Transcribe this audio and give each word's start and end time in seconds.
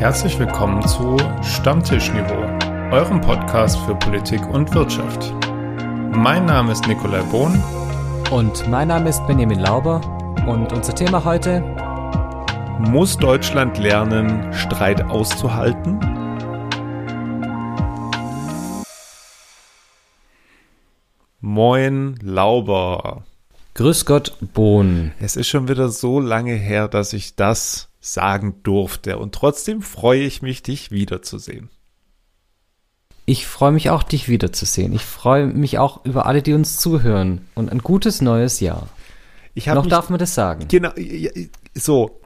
Herzlich 0.00 0.38
willkommen 0.38 0.80
zu 0.88 1.18
Stammtischniveau, 1.42 2.40
eurem 2.90 3.20
Podcast 3.20 3.78
für 3.80 3.94
Politik 3.94 4.40
und 4.48 4.74
Wirtschaft. 4.74 5.34
Mein 6.16 6.46
Name 6.46 6.72
ist 6.72 6.86
Nikolai 6.86 7.20
Bohn. 7.24 7.62
Und 8.30 8.66
mein 8.70 8.88
Name 8.88 9.10
ist 9.10 9.26
Benjamin 9.26 9.58
Lauber. 9.58 10.00
Und 10.48 10.72
unser 10.72 10.94
Thema 10.94 11.22
heute. 11.22 11.60
Muss 12.78 13.18
Deutschland 13.18 13.76
lernen, 13.76 14.50
Streit 14.54 15.02
auszuhalten? 15.02 16.00
Moin, 21.42 22.18
Lauber. 22.22 23.24
Grüß 23.74 24.06
Gott, 24.06 24.34
Bohn. 24.54 25.12
Es 25.20 25.36
ist 25.36 25.48
schon 25.48 25.68
wieder 25.68 25.90
so 25.90 26.20
lange 26.20 26.54
her, 26.54 26.88
dass 26.88 27.12
ich 27.12 27.36
das 27.36 27.89
sagen 28.00 28.62
durfte. 28.62 29.18
Und 29.18 29.34
trotzdem 29.34 29.82
freue 29.82 30.22
ich 30.22 30.42
mich, 30.42 30.62
dich 30.62 30.90
wiederzusehen. 30.90 31.70
Ich 33.26 33.46
freue 33.46 33.72
mich 33.72 33.90
auch, 33.90 34.02
dich 34.02 34.28
wiederzusehen. 34.28 34.92
Ich 34.92 35.04
freue 35.04 35.46
mich 35.46 35.78
auch 35.78 36.04
über 36.04 36.26
alle, 36.26 36.42
die 36.42 36.54
uns 36.54 36.78
zuhören. 36.78 37.46
Und 37.54 37.70
ein 37.70 37.78
gutes 37.78 38.20
neues 38.20 38.60
Jahr. 38.60 38.88
Noch 39.66 39.84
mich, 39.84 39.90
darf 39.90 40.10
man 40.10 40.18
das 40.18 40.34
sagen. 40.34 40.66
Genau, 40.68 40.90
so. 41.74 42.20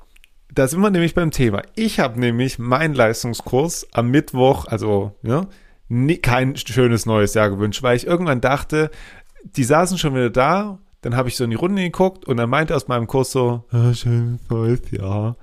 Da 0.53 0.69
sind 0.69 0.81
wir 0.81 0.91
nämlich 0.91 1.15
beim 1.15 1.33
Thema. 1.33 1.63
Ich 1.75 1.99
habe 1.99 2.21
nämlich 2.21 2.61
meinen 2.61 2.95
Leistungskurs 2.95 3.89
am 3.93 4.11
Mittwoch, 4.11 4.67
also 4.67 5.17
ja, 5.23 5.49
nie, 5.89 6.19
kein 6.19 6.57
schönes 6.57 7.07
neues 7.07 7.35
Jahr 7.35 7.51
gewünscht, 7.51 7.83
weil 7.83 7.97
ich 7.97 8.07
irgendwann 8.07 8.41
dachte, 8.41 8.91
die 9.43 9.65
saßen 9.65 9.99
schon 9.99 10.15
wieder 10.15 10.31
da, 10.31 10.79
dann 11.01 11.17
habe 11.17 11.29
ich 11.29 11.37
so 11.37 11.43
in 11.43 11.51
die 11.51 11.57
Runde 11.57 11.83
geguckt 11.83 12.25
und 12.25 12.37
dann 12.37 12.49
meinte 12.49 12.77
aus 12.77 12.87
meinem 12.87 13.09
Kurs 13.09 13.33
so, 13.33 13.65
ah, 13.73 13.93
schönes 13.93 14.41
neues 14.49 14.91
Jahr. 14.93 15.37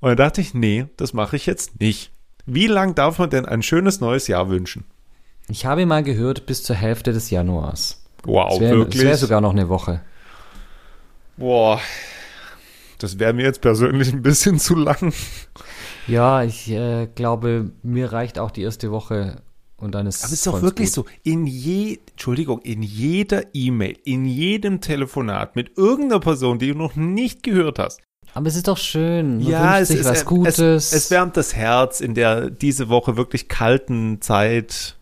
Und 0.00 0.08
dann 0.08 0.16
dachte 0.16 0.40
ich, 0.40 0.54
nee, 0.54 0.86
das 0.96 1.12
mache 1.12 1.36
ich 1.36 1.46
jetzt 1.46 1.80
nicht. 1.80 2.12
Wie 2.46 2.66
lang 2.66 2.94
darf 2.94 3.18
man 3.18 3.30
denn 3.30 3.44
ein 3.46 3.62
schönes 3.62 4.00
neues 4.00 4.26
Jahr 4.26 4.48
wünschen? 4.48 4.84
Ich 5.48 5.66
habe 5.66 5.84
mal 5.86 6.02
gehört, 6.02 6.46
bis 6.46 6.62
zur 6.62 6.76
Hälfte 6.76 7.12
des 7.12 7.30
Januars. 7.30 8.02
Wow, 8.24 8.50
das 8.50 8.60
wär, 8.60 8.76
wirklich? 8.76 9.02
Das 9.02 9.04
wäre 9.04 9.16
sogar 9.16 9.40
noch 9.40 9.52
eine 9.52 9.68
Woche. 9.68 10.00
Boah, 11.36 11.80
das 12.98 13.18
wäre 13.18 13.32
mir 13.32 13.44
jetzt 13.44 13.60
persönlich 13.60 14.12
ein 14.12 14.22
bisschen 14.22 14.58
zu 14.58 14.74
lang. 14.74 15.12
Ja, 16.06 16.42
ich 16.42 16.70
äh, 16.70 17.06
glaube, 17.14 17.70
mir 17.82 18.12
reicht 18.12 18.38
auch 18.38 18.50
die 18.50 18.62
erste 18.62 18.90
Woche 18.90 19.42
und 19.76 19.94
dann 19.94 20.06
ist 20.06 20.22
Aber 20.22 20.26
es 20.26 20.32
ist 20.32 20.46
doch 20.46 20.60
wirklich 20.60 20.88
gut. 20.88 20.94
so, 20.94 21.06
in 21.22 21.46
je, 21.46 21.98
Entschuldigung, 22.10 22.60
in 22.60 22.82
jeder 22.82 23.54
E-Mail, 23.54 23.96
in 24.04 24.26
jedem 24.26 24.80
Telefonat 24.80 25.56
mit 25.56 25.78
irgendeiner 25.78 26.20
Person, 26.20 26.58
die 26.58 26.68
du 26.72 26.78
noch 26.78 26.94
nicht 26.96 27.42
gehört 27.42 27.78
hast, 27.78 28.02
aber 28.34 28.46
es 28.46 28.56
ist 28.56 28.68
doch 28.68 28.78
schön. 28.78 29.38
Man 29.38 29.46
ja, 29.46 29.78
es 29.78 29.90
ist 29.90 30.04
was 30.04 30.24
Gutes. 30.24 30.58
Es, 30.58 30.92
es, 30.92 31.10
wärmt 31.10 31.36
das 31.36 31.54
Herz 31.54 32.00
in 32.00 32.14
der 32.14 32.50
diese 32.50 32.88
Woche 32.88 33.16
wirklich 33.16 33.48
kalten 33.48 34.20
Zeit. 34.20 34.96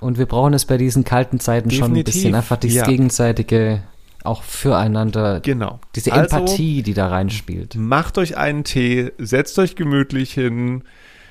Und 0.00 0.18
wir 0.18 0.26
brauchen 0.26 0.54
es 0.54 0.64
bei 0.64 0.78
diesen 0.78 1.04
kalten 1.04 1.38
Zeiten 1.38 1.68
Definitiv. 1.68 1.86
schon 1.86 1.96
ein 1.96 2.04
bisschen 2.04 2.34
einfach 2.34 2.56
dieses 2.56 2.78
ja. 2.78 2.86
gegenseitige 2.86 3.82
auch 4.24 4.42
füreinander. 4.42 5.40
Genau. 5.40 5.80
Diese 5.94 6.12
also, 6.12 6.36
Empathie, 6.36 6.82
die 6.82 6.94
da 6.94 7.08
reinspielt. 7.08 7.74
Macht 7.76 8.18
euch 8.18 8.36
einen 8.36 8.64
Tee, 8.64 9.12
setzt 9.18 9.58
euch 9.58 9.74
gemütlich 9.74 10.32
hin, 10.32 10.84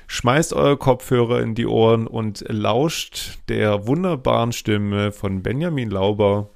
schmeißt 0.06 0.52
eure 0.52 0.76
Kopfhörer 0.76 1.40
in 1.40 1.54
die 1.54 1.66
Ohren 1.66 2.06
und 2.06 2.44
lauscht 2.48 3.38
der 3.48 3.86
wunderbaren 3.86 4.52
Stimme 4.52 5.12
von 5.12 5.42
Benjamin 5.42 5.90
Lauber 5.90 6.50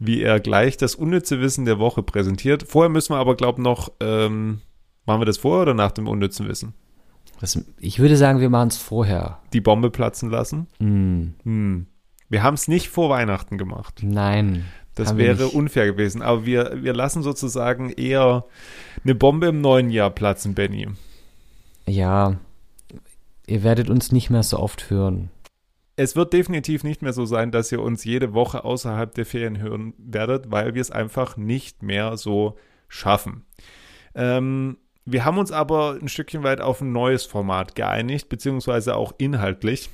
wie 0.00 0.22
er 0.22 0.40
gleich 0.40 0.78
das 0.78 0.94
unnütze 0.94 1.40
Wissen 1.40 1.66
der 1.66 1.78
Woche 1.78 2.02
präsentiert. 2.02 2.64
Vorher 2.66 2.88
müssen 2.88 3.12
wir 3.12 3.18
aber, 3.18 3.36
glaube 3.36 3.60
ich, 3.60 3.64
noch, 3.64 3.92
ähm, 4.00 4.62
machen 5.04 5.20
wir 5.20 5.26
das 5.26 5.36
vorher 5.36 5.62
oder 5.62 5.74
nach 5.74 5.92
dem 5.92 6.08
unnützen 6.08 6.48
Wissen? 6.48 6.74
Das, 7.38 7.62
ich 7.78 7.98
würde 8.00 8.16
sagen, 8.16 8.40
wir 8.40 8.48
machen 8.48 8.68
es 8.68 8.78
vorher. 8.78 9.38
Die 9.52 9.60
Bombe 9.60 9.90
platzen 9.90 10.30
lassen? 10.30 10.66
Mm. 10.78 11.34
Hm. 11.44 11.86
Wir 12.30 12.42
haben 12.42 12.54
es 12.54 12.66
nicht 12.66 12.88
vor 12.88 13.10
Weihnachten 13.10 13.58
gemacht. 13.58 14.00
Nein. 14.02 14.64
Das 14.94 15.16
wäre 15.16 15.48
unfair 15.48 15.86
gewesen. 15.86 16.22
Aber 16.22 16.44
wir, 16.44 16.82
wir 16.82 16.94
lassen 16.94 17.22
sozusagen 17.22 17.90
eher 17.90 18.44
eine 19.04 19.14
Bombe 19.14 19.48
im 19.48 19.60
neuen 19.60 19.90
Jahr 19.90 20.10
platzen, 20.10 20.54
Benny. 20.54 20.88
Ja, 21.86 22.36
ihr 23.46 23.62
werdet 23.62 23.90
uns 23.90 24.12
nicht 24.12 24.30
mehr 24.30 24.42
so 24.42 24.58
oft 24.58 24.90
hören 24.90 25.30
es 26.00 26.16
wird 26.16 26.32
definitiv 26.32 26.82
nicht 26.82 27.02
mehr 27.02 27.12
so 27.12 27.26
sein, 27.26 27.50
dass 27.50 27.70
ihr 27.70 27.82
uns 27.82 28.04
jede 28.04 28.32
Woche 28.32 28.64
außerhalb 28.64 29.14
der 29.14 29.26
Ferien 29.26 29.60
hören 29.60 29.92
werdet, 29.98 30.50
weil 30.50 30.74
wir 30.74 30.80
es 30.80 30.90
einfach 30.90 31.36
nicht 31.36 31.82
mehr 31.82 32.16
so 32.16 32.56
schaffen. 32.88 33.44
Ähm, 34.14 34.78
wir 35.04 35.26
haben 35.26 35.36
uns 35.36 35.52
aber 35.52 35.98
ein 36.00 36.08
Stückchen 36.08 36.42
weit 36.42 36.62
auf 36.62 36.80
ein 36.80 36.92
neues 36.92 37.24
Format 37.24 37.74
geeinigt, 37.74 38.30
beziehungsweise 38.30 38.96
auch 38.96 39.12
inhaltlich. 39.18 39.90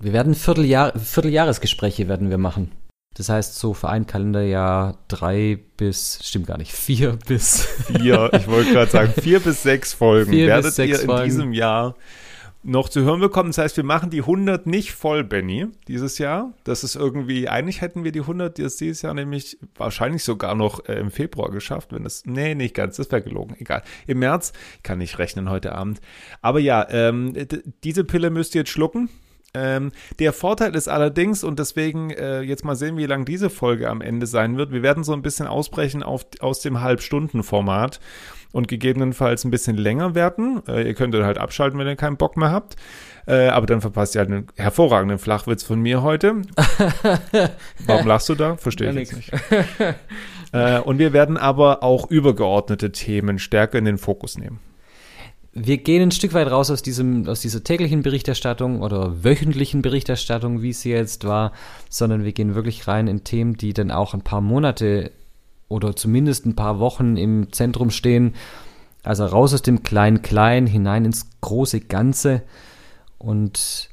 Wir 0.00 0.12
werden 0.12 0.34
Vierteljahr 0.34 0.98
Vierteljahresgespräche 0.98 2.08
werden 2.08 2.28
wir 2.30 2.38
machen. 2.38 2.72
Das 3.14 3.28
heißt, 3.28 3.54
so 3.56 3.74
für 3.74 3.90
ein 3.90 4.06
Kalenderjahr 4.06 4.98
drei 5.06 5.58
bis, 5.76 6.18
stimmt 6.24 6.48
gar 6.48 6.58
nicht, 6.58 6.72
vier 6.72 7.16
bis. 7.28 7.64
Vier, 7.64 8.30
ich 8.32 8.48
wollte 8.48 8.72
gerade 8.72 8.90
sagen, 8.90 9.12
vier 9.20 9.38
bis 9.38 9.62
sechs 9.62 9.92
Folgen 9.92 10.32
vier 10.32 10.48
werdet 10.48 10.74
sechs 10.74 10.96
ihr 10.96 11.00
in 11.02 11.06
Folgen. 11.06 11.24
diesem 11.26 11.52
Jahr 11.52 11.94
noch 12.62 12.88
zu 12.88 13.02
hören 13.02 13.20
bekommen. 13.20 13.50
Das 13.50 13.58
heißt, 13.58 13.76
wir 13.76 13.84
machen 13.84 14.10
die 14.10 14.20
100 14.20 14.66
nicht 14.66 14.92
voll, 14.92 15.24
Benny, 15.24 15.66
dieses 15.88 16.18
Jahr. 16.18 16.52
Das 16.64 16.84
ist 16.84 16.94
irgendwie, 16.94 17.48
eigentlich 17.48 17.80
hätten 17.80 18.04
wir 18.04 18.12
die 18.12 18.20
100 18.20 18.58
jetzt 18.58 18.80
dieses 18.80 19.02
Jahr 19.02 19.14
nämlich 19.14 19.58
wahrscheinlich 19.76 20.24
sogar 20.24 20.54
noch 20.54 20.86
äh, 20.86 20.94
im 20.94 21.10
Februar 21.10 21.50
geschafft, 21.50 21.92
wenn 21.92 22.06
es, 22.06 22.24
nee, 22.24 22.54
nicht 22.54 22.74
ganz, 22.74 22.96
das 22.96 23.10
wäre 23.10 23.22
gelogen, 23.22 23.56
egal. 23.58 23.82
Im 24.06 24.20
März, 24.20 24.52
kann 24.82 25.00
ich 25.00 25.18
rechnen 25.18 25.50
heute 25.50 25.72
Abend. 25.72 26.00
Aber 26.40 26.60
ja, 26.60 26.86
ähm, 26.90 27.34
diese 27.84 28.04
Pille 28.04 28.30
müsst 28.30 28.54
ihr 28.54 28.60
jetzt 28.60 28.70
schlucken. 28.70 29.08
Ähm, 29.54 29.92
der 30.18 30.32
Vorteil 30.32 30.74
ist 30.74 30.88
allerdings, 30.88 31.44
und 31.44 31.58
deswegen 31.58 32.10
äh, 32.10 32.40
jetzt 32.40 32.64
mal 32.64 32.74
sehen, 32.74 32.96
wie 32.96 33.04
lang 33.04 33.26
diese 33.26 33.50
Folge 33.50 33.90
am 33.90 34.00
Ende 34.00 34.26
sein 34.26 34.56
wird. 34.56 34.72
Wir 34.72 34.82
werden 34.82 35.04
so 35.04 35.12
ein 35.12 35.20
bisschen 35.20 35.46
ausbrechen 35.46 36.02
auf, 36.02 36.24
aus 36.40 36.60
dem 36.60 36.80
Halbstunden-Format 36.80 38.00
und 38.52 38.68
gegebenenfalls 38.68 39.44
ein 39.44 39.50
bisschen 39.50 39.76
länger 39.76 40.14
werden. 40.14 40.62
Äh, 40.68 40.86
ihr 40.86 40.94
könnt 40.94 41.14
halt 41.14 41.38
abschalten, 41.38 41.78
wenn 41.78 41.86
ihr 41.86 41.96
keinen 41.96 42.16
Bock 42.16 42.36
mehr 42.36 42.50
habt. 42.50 42.76
Äh, 43.26 43.48
aber 43.48 43.66
dann 43.66 43.80
verpasst 43.80 44.14
ihr 44.14 44.20
halt 44.20 44.30
einen 44.30 44.46
hervorragenden 44.56 45.18
Flachwitz 45.18 45.62
von 45.62 45.80
mir 45.80 46.02
heute. 46.02 46.42
Warum 47.86 48.06
lachst 48.06 48.28
du 48.28 48.34
da? 48.34 48.56
Verstehe 48.56 48.90
ich 48.90 48.96
jetzt 48.96 49.16
nicht. 49.16 49.32
äh, 50.52 50.80
und 50.80 50.98
wir 50.98 51.12
werden 51.12 51.36
aber 51.36 51.82
auch 51.82 52.10
übergeordnete 52.10 52.92
Themen 52.92 53.38
stärker 53.38 53.78
in 53.78 53.84
den 53.84 53.98
Fokus 53.98 54.38
nehmen. 54.38 54.60
Wir 55.54 55.76
gehen 55.76 56.02
ein 56.02 56.10
Stück 56.12 56.32
weit 56.32 56.50
raus 56.50 56.70
aus 56.70 56.82
diesem, 56.82 57.28
aus 57.28 57.42
dieser 57.42 57.62
täglichen 57.62 58.02
Berichterstattung 58.02 58.80
oder 58.80 59.22
wöchentlichen 59.22 59.82
Berichterstattung, 59.82 60.62
wie 60.62 60.72
sie 60.72 60.90
jetzt 60.90 61.24
war, 61.26 61.52
sondern 61.90 62.24
wir 62.24 62.32
gehen 62.32 62.54
wirklich 62.54 62.88
rein 62.88 63.06
in 63.06 63.22
Themen, 63.22 63.58
die 63.58 63.74
dann 63.74 63.90
auch 63.90 64.14
ein 64.14 64.22
paar 64.22 64.40
Monate 64.40 65.12
oder 65.72 65.96
zumindest 65.96 66.46
ein 66.46 66.54
paar 66.54 66.78
Wochen 66.78 67.16
im 67.16 67.52
Zentrum 67.52 67.90
stehen. 67.90 68.34
Also 69.02 69.24
raus 69.24 69.52
aus 69.52 69.62
dem 69.62 69.82
Klein-Klein 69.82 70.66
hinein 70.66 71.04
ins 71.04 71.26
große 71.40 71.80
Ganze. 71.80 72.42
Und 73.18 73.88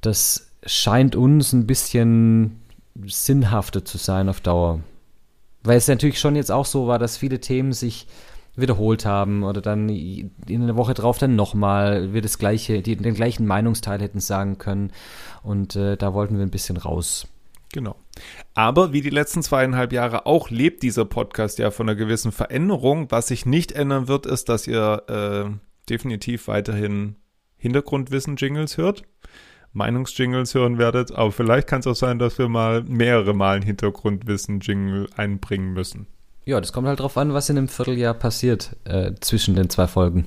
das 0.00 0.50
scheint 0.66 1.16
uns 1.16 1.52
ein 1.52 1.66
bisschen 1.66 2.60
sinnhafter 3.06 3.84
zu 3.84 3.96
sein 3.96 4.28
auf 4.28 4.40
Dauer. 4.40 4.80
Weil 5.62 5.78
es 5.78 5.88
natürlich 5.88 6.18
schon 6.18 6.36
jetzt 6.36 6.50
auch 6.50 6.66
so 6.66 6.86
war, 6.86 6.98
dass 6.98 7.16
viele 7.16 7.40
Themen 7.40 7.72
sich 7.72 8.06
wiederholt 8.56 9.06
haben 9.06 9.44
oder 9.44 9.60
dann 9.60 9.88
in 9.88 10.66
der 10.66 10.76
Woche 10.76 10.94
drauf 10.94 11.18
dann 11.18 11.36
nochmal 11.36 12.12
wir 12.12 12.20
das 12.20 12.38
gleiche, 12.38 12.82
die, 12.82 12.96
den 12.96 13.14
gleichen 13.14 13.46
Meinungsteil 13.46 14.00
hätten 14.00 14.20
sagen 14.20 14.58
können. 14.58 14.92
Und 15.42 15.76
äh, 15.76 15.96
da 15.96 16.12
wollten 16.12 16.36
wir 16.36 16.44
ein 16.44 16.50
bisschen 16.50 16.76
raus. 16.76 17.26
Genau. 17.72 17.96
Aber 18.54 18.92
wie 18.92 19.00
die 19.00 19.10
letzten 19.10 19.42
zweieinhalb 19.42 19.92
Jahre 19.92 20.26
auch 20.26 20.50
lebt 20.50 20.82
dieser 20.82 21.04
Podcast 21.04 21.58
ja 21.58 21.70
von 21.70 21.88
einer 21.88 21.96
gewissen 21.96 22.32
Veränderung. 22.32 23.10
Was 23.10 23.28
sich 23.28 23.46
nicht 23.46 23.72
ändern 23.72 24.08
wird, 24.08 24.26
ist, 24.26 24.48
dass 24.48 24.66
ihr 24.66 25.02
äh, 25.08 25.50
definitiv 25.88 26.48
weiterhin 26.48 27.16
Hintergrundwissen-Jingles 27.58 28.78
hört, 28.78 29.04
Meinungsjingles 29.72 30.54
hören 30.54 30.78
werdet. 30.78 31.12
Aber 31.12 31.32
vielleicht 31.32 31.68
kann 31.68 31.80
es 31.80 31.86
auch 31.86 31.96
sein, 31.96 32.18
dass 32.18 32.38
wir 32.38 32.48
mal 32.48 32.82
mehrere 32.82 33.34
Mal 33.34 33.56
ein 33.56 33.62
Hintergrundwissen-Jingle 33.62 35.08
einbringen 35.16 35.72
müssen. 35.72 36.06
Ja, 36.44 36.60
das 36.60 36.72
kommt 36.72 36.88
halt 36.88 37.00
drauf 37.00 37.16
an, 37.16 37.34
was 37.34 37.48
in 37.50 37.58
einem 37.58 37.68
Vierteljahr 37.68 38.14
passiert 38.14 38.76
äh, 38.84 39.12
zwischen 39.20 39.54
den 39.54 39.68
zwei 39.68 39.86
Folgen 39.86 40.26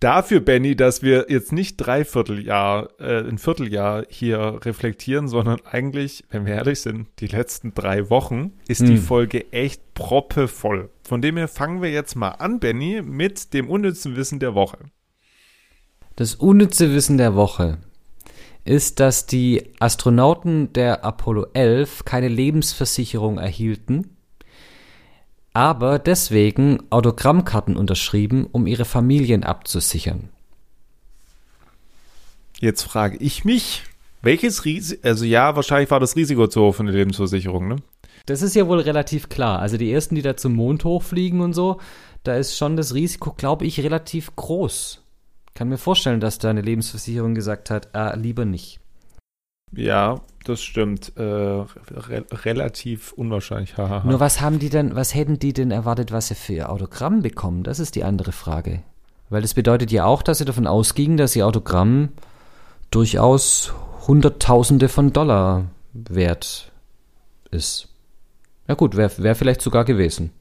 dafür, 0.00 0.40
Benny, 0.40 0.76
dass 0.76 1.02
wir 1.02 1.26
jetzt 1.28 1.52
nicht 1.52 1.76
Dreivierteljahr, 1.76 2.88
äh, 2.98 3.20
ein 3.20 3.38
Vierteljahr 3.38 4.04
hier 4.08 4.60
reflektieren, 4.64 5.28
sondern 5.28 5.60
eigentlich, 5.64 6.24
wenn 6.30 6.46
wir 6.46 6.54
ehrlich 6.54 6.80
sind, 6.80 7.08
die 7.20 7.26
letzten 7.26 7.74
drei 7.74 8.10
Wochen 8.10 8.52
ist 8.68 8.80
hm. 8.80 8.86
die 8.86 8.96
Folge 8.96 9.52
echt 9.52 9.94
proppevoll. 9.94 10.90
Von 11.02 11.22
dem 11.22 11.36
her 11.36 11.48
fangen 11.48 11.82
wir 11.82 11.90
jetzt 11.90 12.14
mal 12.14 12.30
an, 12.30 12.60
Benny, 12.60 13.02
mit 13.02 13.54
dem 13.54 13.68
unnützen 13.68 14.16
Wissen 14.16 14.38
der 14.40 14.54
Woche. 14.54 14.78
Das 16.16 16.34
unnütze 16.34 16.92
Wissen 16.94 17.16
der 17.16 17.34
Woche 17.36 17.78
ist, 18.64 19.00
dass 19.00 19.26
die 19.26 19.72
Astronauten 19.78 20.72
der 20.72 21.04
Apollo 21.04 21.46
11 21.54 22.04
keine 22.04 22.28
Lebensversicherung 22.28 23.38
erhielten 23.38 24.17
aber 25.52 25.98
deswegen 25.98 26.78
Autogrammkarten 26.90 27.76
unterschrieben, 27.76 28.46
um 28.50 28.66
ihre 28.66 28.84
Familien 28.84 29.44
abzusichern. 29.44 30.28
Jetzt 32.60 32.82
frage 32.82 33.16
ich 33.18 33.44
mich, 33.44 33.84
welches 34.22 34.64
Risiko, 34.64 35.06
also 35.06 35.24
ja, 35.24 35.54
wahrscheinlich 35.54 35.90
war 35.90 36.00
das 36.00 36.16
Risiko 36.16 36.48
zu 36.48 36.60
hoch 36.62 36.74
für 36.74 36.82
eine 36.82 36.92
Lebensversicherung, 36.92 37.68
ne? 37.68 37.76
Das 38.26 38.42
ist 38.42 38.54
ja 38.54 38.66
wohl 38.68 38.80
relativ 38.80 39.28
klar. 39.28 39.60
Also 39.60 39.78
die 39.78 39.90
ersten, 39.90 40.14
die 40.14 40.22
da 40.22 40.36
zum 40.36 40.54
Mond 40.54 40.84
hochfliegen 40.84 41.40
und 41.40 41.54
so, 41.54 41.80
da 42.24 42.36
ist 42.36 42.56
schon 42.56 42.76
das 42.76 42.94
Risiko, 42.94 43.32
glaube 43.32 43.64
ich, 43.64 43.80
relativ 43.80 44.34
groß. 44.36 45.02
Kann 45.54 45.68
mir 45.68 45.78
vorstellen, 45.78 46.20
dass 46.20 46.38
da 46.38 46.50
eine 46.50 46.60
Lebensversicherung 46.60 47.34
gesagt 47.34 47.70
hat, 47.70 47.94
ah, 47.94 48.14
lieber 48.14 48.44
nicht. 48.44 48.80
Ja, 49.72 50.20
das 50.44 50.62
stimmt. 50.62 51.12
Äh, 51.16 51.22
re 51.22 52.24
relativ 52.32 53.12
unwahrscheinlich. 53.12 53.76
Nur 53.76 54.20
was 54.20 54.40
haben 54.40 54.58
die 54.58 54.70
denn, 54.70 54.94
was 54.94 55.14
hätten 55.14 55.38
die 55.38 55.52
denn 55.52 55.70
erwartet, 55.70 56.12
was 56.12 56.28
sie 56.28 56.34
für 56.34 56.54
ihr 56.54 56.70
Autogramm 56.70 57.22
bekommen? 57.22 57.62
Das 57.62 57.78
ist 57.78 57.94
die 57.94 58.04
andere 58.04 58.32
Frage. 58.32 58.82
Weil 59.30 59.42
das 59.42 59.54
bedeutet 59.54 59.92
ja 59.92 60.06
auch, 60.06 60.22
dass 60.22 60.38
sie 60.38 60.44
davon 60.44 60.66
ausgingen, 60.66 61.16
dass 61.18 61.36
ihr 61.36 61.46
Autogramm 61.46 62.10
durchaus 62.90 63.74
Hunderttausende 64.06 64.88
von 64.88 65.12
Dollar 65.12 65.66
wert 65.92 66.72
ist. 67.50 67.88
Ja 68.66 68.74
gut, 68.74 68.96
wäre 68.96 69.12
wär 69.18 69.34
vielleicht 69.34 69.60
sogar 69.60 69.84
gewesen. 69.84 70.32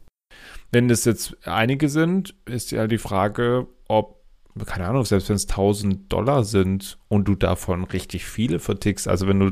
Wenn 0.72 0.88
das 0.88 1.06
jetzt 1.06 1.36
einige 1.46 1.90
sind, 1.90 2.36
ist 2.46 2.72
ja 2.72 2.88
die 2.88 2.98
Frage, 2.98 3.68
ob, 3.88 4.17
keine 4.66 4.88
Ahnung, 4.88 5.06
selbst 5.06 5.30
wenn 5.30 5.36
es 5.36 5.48
1000 5.48 6.12
Dollar 6.12 6.44
sind 6.44 6.98
und 7.08 7.28
du 7.28 7.36
davon 7.36 7.84
richtig 7.84 8.26
viele 8.26 8.60
vertickst, 8.60 9.08
also 9.08 9.28
wenn 9.28 9.40
du 9.40 9.52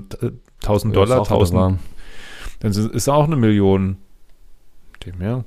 1000 0.62 0.96
ja, 0.96 1.02
Dollar, 1.02 1.20
1000, 1.20 1.80
dann 2.60 2.72
ist 2.72 3.10
auch 3.10 3.26
eine 3.26 3.36
Million. 3.36 3.98
Dem 5.06 5.22
ja. 5.22 5.44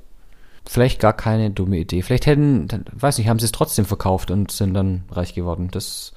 Vielleicht 0.65 0.99
gar 0.99 1.13
keine 1.13 1.49
dumme 1.49 1.79
Idee. 1.79 2.01
Vielleicht 2.03 2.27
hätten, 2.27 2.67
weiß 2.91 3.17
nicht, 3.17 3.27
haben 3.27 3.39
sie 3.39 3.45
es 3.45 3.51
trotzdem 3.51 3.85
verkauft 3.85 4.29
und 4.29 4.51
sind 4.51 4.73
dann 4.73 5.03
reich 5.09 5.33
geworden. 5.33 5.69
Das 5.71 6.13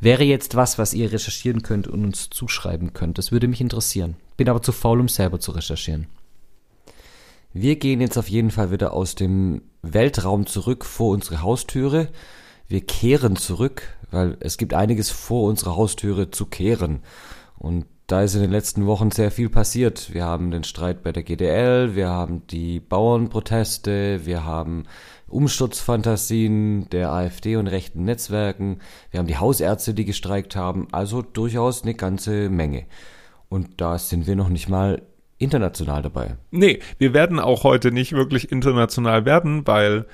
wäre 0.00 0.24
jetzt 0.24 0.54
was, 0.54 0.78
was 0.78 0.92
ihr 0.92 1.12
recherchieren 1.12 1.62
könnt 1.62 1.88
und 1.88 2.04
uns 2.04 2.28
zuschreiben 2.30 2.92
könnt. 2.92 3.16
Das 3.16 3.32
würde 3.32 3.48
mich 3.48 3.60
interessieren. 3.60 4.16
Bin 4.36 4.48
aber 4.48 4.60
zu 4.60 4.72
faul, 4.72 5.00
um 5.00 5.08
selber 5.08 5.40
zu 5.40 5.52
recherchieren. 5.52 6.08
Wir 7.52 7.76
gehen 7.76 8.02
jetzt 8.02 8.18
auf 8.18 8.28
jeden 8.28 8.50
Fall 8.50 8.70
wieder 8.70 8.92
aus 8.92 9.14
dem 9.14 9.62
Weltraum 9.80 10.46
zurück 10.46 10.84
vor 10.84 11.14
unsere 11.14 11.40
Haustüre. 11.40 12.08
Wir 12.68 12.80
kehren 12.80 13.36
zurück, 13.36 13.82
weil 14.10 14.36
es 14.40 14.58
gibt 14.58 14.74
einiges 14.74 15.10
vor 15.10 15.48
unserer 15.48 15.76
Haustüre 15.76 16.30
zu 16.30 16.46
kehren. 16.46 17.00
Und 17.58 17.86
da 18.06 18.22
ist 18.22 18.34
in 18.34 18.42
den 18.42 18.50
letzten 18.50 18.86
Wochen 18.86 19.10
sehr 19.10 19.30
viel 19.30 19.48
passiert. 19.48 20.14
Wir 20.14 20.24
haben 20.24 20.50
den 20.50 20.62
Streit 20.64 21.02
bei 21.02 21.10
der 21.10 21.24
GDL, 21.24 21.96
wir 21.96 22.08
haben 22.08 22.46
die 22.46 22.78
Bauernproteste, 22.78 24.24
wir 24.24 24.44
haben 24.44 24.84
Umsturzfantasien 25.26 26.88
der 26.90 27.10
AfD 27.10 27.56
und 27.56 27.66
rechten 27.66 28.04
Netzwerken, 28.04 28.78
wir 29.10 29.18
haben 29.18 29.26
die 29.26 29.38
Hausärzte, 29.38 29.92
die 29.92 30.04
gestreikt 30.04 30.54
haben, 30.54 30.86
also 30.92 31.20
durchaus 31.20 31.82
eine 31.82 31.94
ganze 31.94 32.48
Menge. 32.48 32.86
Und 33.48 33.80
da 33.80 33.98
sind 33.98 34.28
wir 34.28 34.36
noch 34.36 34.48
nicht 34.48 34.68
mal 34.68 35.02
international 35.38 36.02
dabei. 36.02 36.36
Nee, 36.50 36.80
wir 36.98 37.12
werden 37.12 37.40
auch 37.40 37.64
heute 37.64 37.90
nicht 37.90 38.12
wirklich 38.12 38.52
international 38.52 39.24
werden, 39.24 39.66
weil 39.66 40.06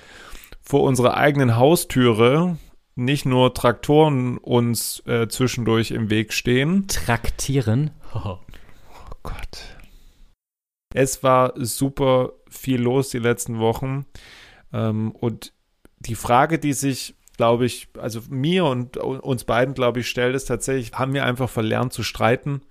vor 0.62 0.82
unserer 0.82 1.17
eigenen 1.17 1.56
Haustüre 1.56 2.56
nicht 2.94 3.26
nur 3.26 3.55
Traktoren 3.55 4.38
uns 4.38 5.03
äh, 5.06 5.29
zwischendurch 5.29 5.91
im 5.91 6.11
Weg 6.11 6.32
stehen. 6.32 6.87
Traktieren? 6.88 7.91
Oh. 8.14 8.19
oh 8.38 9.14
Gott. 9.23 9.76
Es 10.94 11.23
war 11.23 11.55
super 11.56 12.32
viel 12.49 12.81
los 12.81 13.11
die 13.11 13.19
letzten 13.19 13.59
Wochen. 13.59 14.06
Ähm, 14.73 15.12
und 15.12 15.53
die 15.99 16.14
Frage, 16.14 16.59
die 16.59 16.75
sich, 16.75 17.14
glaube 17.37 17.64
ich, 17.64 17.88
also 17.99 18.20
mir 18.29 18.67
und 18.67 18.97
uns 18.99 19.44
beiden, 19.44 19.75
glaube 19.75 20.00
ich, 20.00 20.09
stellt, 20.09 20.35
ist 20.35 20.47
tatsächlich, 20.47 20.93
haben 20.93 21.14
wir 21.14 21.25
einfach 21.25 21.49
verlernt 21.49 21.93
zu 21.93 22.03
streiten? 22.03 22.62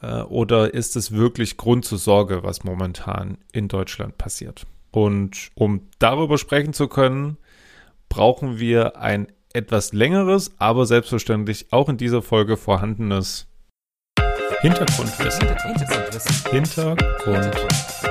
Äh, 0.00 0.22
oder 0.22 0.74
ist 0.74 0.94
es 0.94 1.12
wirklich 1.12 1.56
Grund 1.56 1.84
zur 1.84 1.98
Sorge, 1.98 2.42
was 2.42 2.64
momentan 2.64 3.38
in 3.52 3.68
Deutschland 3.68 4.16
passiert? 4.18 4.66
Und 4.96 5.50
um 5.56 5.90
darüber 5.98 6.38
sprechen 6.38 6.72
zu 6.72 6.88
können, 6.88 7.36
brauchen 8.08 8.58
wir 8.58 8.96
ein 8.96 9.26
etwas 9.52 9.92
längeres, 9.92 10.52
aber 10.56 10.86
selbstverständlich 10.86 11.66
auch 11.70 11.90
in 11.90 11.98
dieser 11.98 12.22
Folge 12.22 12.56
vorhandenes 12.56 13.46
Hintergrundwissen. 14.62 15.48
Hintergrundwissen. 15.48 16.50
Hintergrundwissen. 16.50 18.08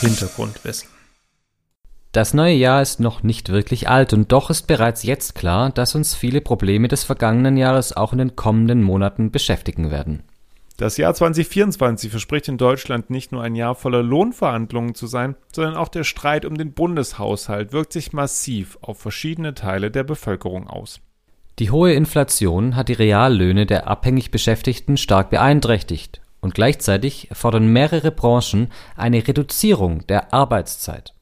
Hintergrundwissen. 0.00 0.88
Das 2.12 2.32
neue 2.32 2.54
Jahr 2.54 2.80
ist 2.80 3.00
noch 3.00 3.22
nicht 3.22 3.50
wirklich 3.50 3.90
alt 3.90 4.14
und 4.14 4.32
doch 4.32 4.48
ist 4.48 4.66
bereits 4.66 5.02
jetzt 5.02 5.34
klar, 5.34 5.68
dass 5.68 5.94
uns 5.94 6.14
viele 6.14 6.40
Probleme 6.40 6.88
des 6.88 7.04
vergangenen 7.04 7.58
Jahres 7.58 7.94
auch 7.94 8.12
in 8.12 8.18
den 8.20 8.36
kommenden 8.36 8.82
Monaten 8.82 9.30
beschäftigen 9.30 9.90
werden. 9.90 10.22
Das 10.76 10.98
Jahr 10.98 11.14
2024 11.14 12.10
verspricht 12.10 12.48
in 12.48 12.58
Deutschland 12.58 13.08
nicht 13.08 13.32
nur 13.32 13.42
ein 13.42 13.54
Jahr 13.54 13.74
voller 13.74 14.02
Lohnverhandlungen 14.02 14.94
zu 14.94 15.06
sein, 15.06 15.34
sondern 15.50 15.74
auch 15.74 15.88
der 15.88 16.04
Streit 16.04 16.44
um 16.44 16.58
den 16.58 16.72
Bundeshaushalt 16.72 17.72
wirkt 17.72 17.94
sich 17.94 18.12
massiv 18.12 18.76
auf 18.82 18.98
verschiedene 18.98 19.54
Teile 19.54 19.90
der 19.90 20.04
Bevölkerung 20.04 20.68
aus. 20.68 21.00
Die 21.58 21.70
hohe 21.70 21.94
Inflation 21.94 22.76
hat 22.76 22.90
die 22.90 22.92
Reallöhne 22.92 23.64
der 23.64 23.88
abhängig 23.88 24.30
Beschäftigten 24.30 24.98
stark 24.98 25.30
beeinträchtigt 25.30 26.20
und 26.40 26.54
gleichzeitig 26.54 27.30
fordern 27.32 27.68
mehrere 27.68 28.10
Branchen 28.10 28.70
eine 28.96 29.26
Reduzierung 29.26 30.06
der 30.08 30.34
Arbeitszeit. 30.34 31.14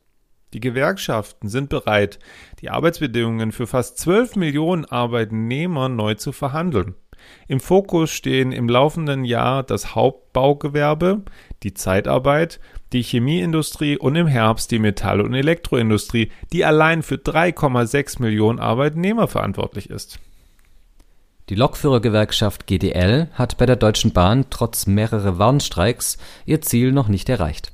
Die 0.53 0.61
Gewerkschaften 0.61 1.49
sind 1.49 1.69
bereit, 1.69 2.19
die 2.61 2.71
Arbeitsbedingungen 2.71 3.53
für 3.53 3.69
fast 3.69 3.99
12 3.99 4.35
Millionen 4.35 4.85
Arbeitnehmer 4.85 5.89
neu 5.89 6.15
zu 6.15 6.33
verhandeln. 6.33 6.95
Im 7.49 7.61
Fokus 7.61 8.11
stehen 8.11 8.53
im 8.53 8.69
laufenden 8.69 9.25
Jahr 9.25 9.63
das 9.63 9.95
Hauptbaugewerbe, 9.95 11.23
die 11.63 11.75
Zeitarbeit, 11.75 12.61
die 12.93 13.03
Chemieindustrie 13.03 13.99
und 13.99 14.17
im 14.17 14.27
Herbst 14.27 14.71
die 14.71 14.79
Metall- 14.79 15.21
und 15.21 15.35
Elektroindustrie, 15.35 16.31
die 16.53 16.65
allein 16.65 17.03
für 17.03 17.17
3,6 17.17 18.23
Millionen 18.23 18.61
Arbeitnehmer 18.61 19.29
verantwortlich 19.29 19.91
ist. 19.91 20.21
Die 21.51 21.57
Lokführergewerkschaft 21.57 22.67
GDL 22.67 23.29
hat 23.35 23.59
bei 23.59 23.67
der 23.67 23.77
Deutschen 23.77 24.13
Bahn 24.13 24.47
trotz 24.49 24.87
mehrerer 24.87 25.39
Warnstreiks 25.39 26.17
ihr 26.47 26.63
Ziel 26.63 26.93
noch 26.93 27.09
nicht 27.09 27.29
erreicht, 27.29 27.71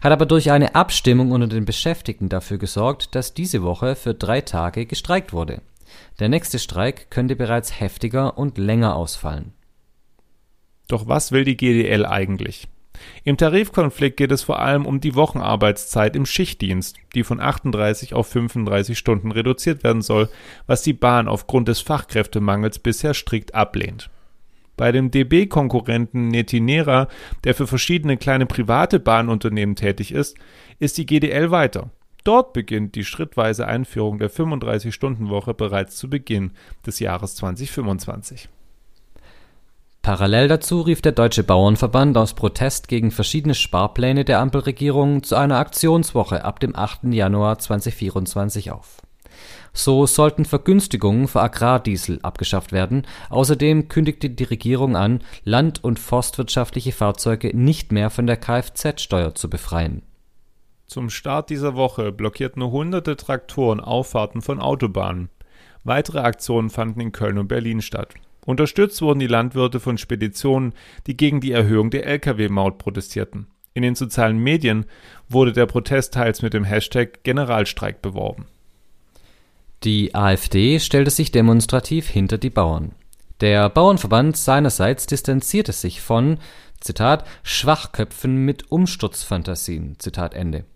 hat 0.00 0.10
aber 0.10 0.26
durch 0.26 0.50
eine 0.50 0.74
Abstimmung 0.74 1.30
unter 1.30 1.46
den 1.46 1.64
Beschäftigten 1.64 2.28
dafür 2.28 2.58
gesorgt, 2.58 3.14
dass 3.14 3.32
diese 3.32 3.62
Woche 3.62 3.94
für 3.94 4.14
drei 4.14 4.40
Tage 4.40 4.86
gestreikt 4.86 5.32
wurde. 5.32 5.60
Der 6.22 6.28
nächste 6.28 6.60
Streik 6.60 7.10
könnte 7.10 7.34
bereits 7.34 7.80
heftiger 7.80 8.38
und 8.38 8.56
länger 8.56 8.94
ausfallen. 8.94 9.54
Doch 10.86 11.08
was 11.08 11.32
will 11.32 11.42
die 11.42 11.56
GDL 11.56 12.06
eigentlich? 12.06 12.68
Im 13.24 13.36
Tarifkonflikt 13.36 14.18
geht 14.18 14.30
es 14.30 14.44
vor 14.44 14.60
allem 14.60 14.86
um 14.86 15.00
die 15.00 15.16
Wochenarbeitszeit 15.16 16.14
im 16.14 16.24
Schichtdienst, 16.24 16.96
die 17.16 17.24
von 17.24 17.40
38 17.40 18.14
auf 18.14 18.28
35 18.28 18.96
Stunden 18.96 19.32
reduziert 19.32 19.82
werden 19.82 20.00
soll, 20.00 20.28
was 20.68 20.82
die 20.82 20.92
Bahn 20.92 21.26
aufgrund 21.26 21.66
des 21.66 21.80
Fachkräftemangels 21.80 22.78
bisher 22.78 23.14
strikt 23.14 23.56
ablehnt. 23.56 24.08
Bei 24.76 24.92
dem 24.92 25.10
DB-Konkurrenten 25.10 26.28
Netinera, 26.28 27.08
der 27.42 27.56
für 27.56 27.66
verschiedene 27.66 28.16
kleine 28.16 28.46
private 28.46 29.00
Bahnunternehmen 29.00 29.74
tätig 29.74 30.12
ist, 30.12 30.36
ist 30.78 30.98
die 30.98 31.06
GDL 31.06 31.50
weiter. 31.50 31.90
Dort 32.24 32.52
beginnt 32.52 32.94
die 32.94 33.04
schrittweise 33.04 33.66
Einführung 33.66 34.18
der 34.18 34.30
35-Stunden-Woche 34.30 35.54
bereits 35.54 35.96
zu 35.96 36.08
Beginn 36.08 36.52
des 36.86 37.00
Jahres 37.00 37.34
2025. 37.36 38.48
Parallel 40.02 40.48
dazu 40.48 40.80
rief 40.80 41.00
der 41.00 41.12
Deutsche 41.12 41.44
Bauernverband 41.44 42.16
aus 42.16 42.34
Protest 42.34 42.88
gegen 42.88 43.12
verschiedene 43.12 43.54
Sparpläne 43.54 44.24
der 44.24 44.40
Ampelregierung 44.40 45.22
zu 45.22 45.36
einer 45.36 45.58
Aktionswoche 45.58 46.44
ab 46.44 46.58
dem 46.58 46.74
8. 46.74 47.04
Januar 47.12 47.58
2024 47.58 48.72
auf. 48.72 48.96
So 49.72 50.06
sollten 50.06 50.44
Vergünstigungen 50.44 51.28
für 51.28 51.40
Agrardiesel 51.40 52.18
abgeschafft 52.22 52.72
werden. 52.72 53.06
Außerdem 53.30 53.88
kündigte 53.88 54.28
die 54.28 54.44
Regierung 54.44 54.96
an, 54.96 55.20
land- 55.44 55.82
und 55.82 55.98
forstwirtschaftliche 55.98 56.92
Fahrzeuge 56.92 57.56
nicht 57.56 57.92
mehr 57.92 58.10
von 58.10 58.26
der 58.26 58.36
Kfz-Steuer 58.36 59.34
zu 59.34 59.48
befreien. 59.48 60.02
Zum 60.92 61.08
Start 61.08 61.48
dieser 61.48 61.74
Woche 61.74 62.12
blockierten 62.12 62.62
hunderte 62.62 63.16
Traktoren 63.16 63.80
Auffahrten 63.80 64.42
von 64.42 64.60
Autobahnen. 64.60 65.30
Weitere 65.84 66.18
Aktionen 66.18 66.68
fanden 66.68 67.00
in 67.00 67.12
Köln 67.12 67.38
und 67.38 67.48
Berlin 67.48 67.80
statt. 67.80 68.12
Unterstützt 68.44 69.00
wurden 69.00 69.18
die 69.18 69.26
Landwirte 69.26 69.80
von 69.80 69.96
Speditionen, 69.96 70.74
die 71.06 71.16
gegen 71.16 71.40
die 71.40 71.52
Erhöhung 71.52 71.88
der 71.88 72.06
Lkw-Maut 72.06 72.76
protestierten. 72.76 73.46
In 73.72 73.82
den 73.82 73.94
sozialen 73.94 74.36
Medien 74.36 74.84
wurde 75.30 75.52
der 75.52 75.64
Protest 75.64 76.12
teils 76.12 76.42
mit 76.42 76.52
dem 76.52 76.64
Hashtag 76.64 77.24
Generalstreik 77.24 78.02
beworben. 78.02 78.44
Die 79.84 80.14
AfD 80.14 80.78
stellte 80.78 81.10
sich 81.10 81.32
demonstrativ 81.32 82.06
hinter 82.06 82.36
die 82.36 82.50
Bauern. 82.50 82.94
Der 83.40 83.70
Bauernverband 83.70 84.36
seinerseits 84.36 85.06
distanzierte 85.06 85.72
sich 85.72 86.02
von, 86.02 86.36
Zitat, 86.80 87.26
Schwachköpfen 87.44 88.44
mit 88.44 88.70
Umsturzfantasien, 88.70 89.98
Zitat 89.98 90.34
Ende. 90.34 90.66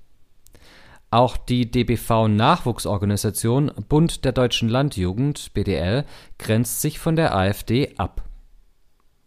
Auch 1.11 1.37
die 1.37 1.71
DBV-Nachwuchsorganisation 1.71 3.71
Bund 3.89 4.25
der 4.25 4.33
Deutschen 4.33 4.69
Landjugend 4.69 5.55
(BDL) 5.55 6.05
grenzt 6.39 6.81
sich 6.81 6.99
von 6.99 7.15
der 7.15 7.35
AfD 7.35 7.95
ab. 7.97 8.23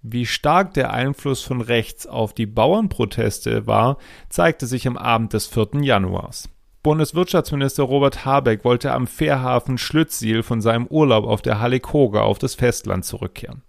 Wie 0.02 0.26
stark 0.26 0.74
der 0.74 0.94
Einfluss 0.94 1.42
von 1.42 1.62
rechts 1.62 2.08
auf 2.08 2.34
die 2.34 2.46
Bauernproteste 2.46 3.68
war, 3.68 3.98
zeigte 4.30 4.66
sich 4.66 4.88
am 4.88 4.98
Abend 4.98 5.34
des 5.34 5.48
4. 5.48 5.82
Januars. 5.82 6.50
Bundeswirtschaftsminister 6.84 7.84
Robert 7.84 8.24
Habeck 8.24 8.64
wollte 8.64 8.94
am 8.94 9.08
Fährhafen 9.08 9.78
Schlüttsiel 9.78 10.44
von 10.44 10.62
seinem 10.62 10.88
Urlaub 10.88 11.26
auf 11.26 11.42
der 11.42 11.60
Hallig-Hoge 11.60 12.22
auf 12.22 12.40
das 12.40 12.56
Festland 12.56 13.04
zurückkehren. 13.04 13.64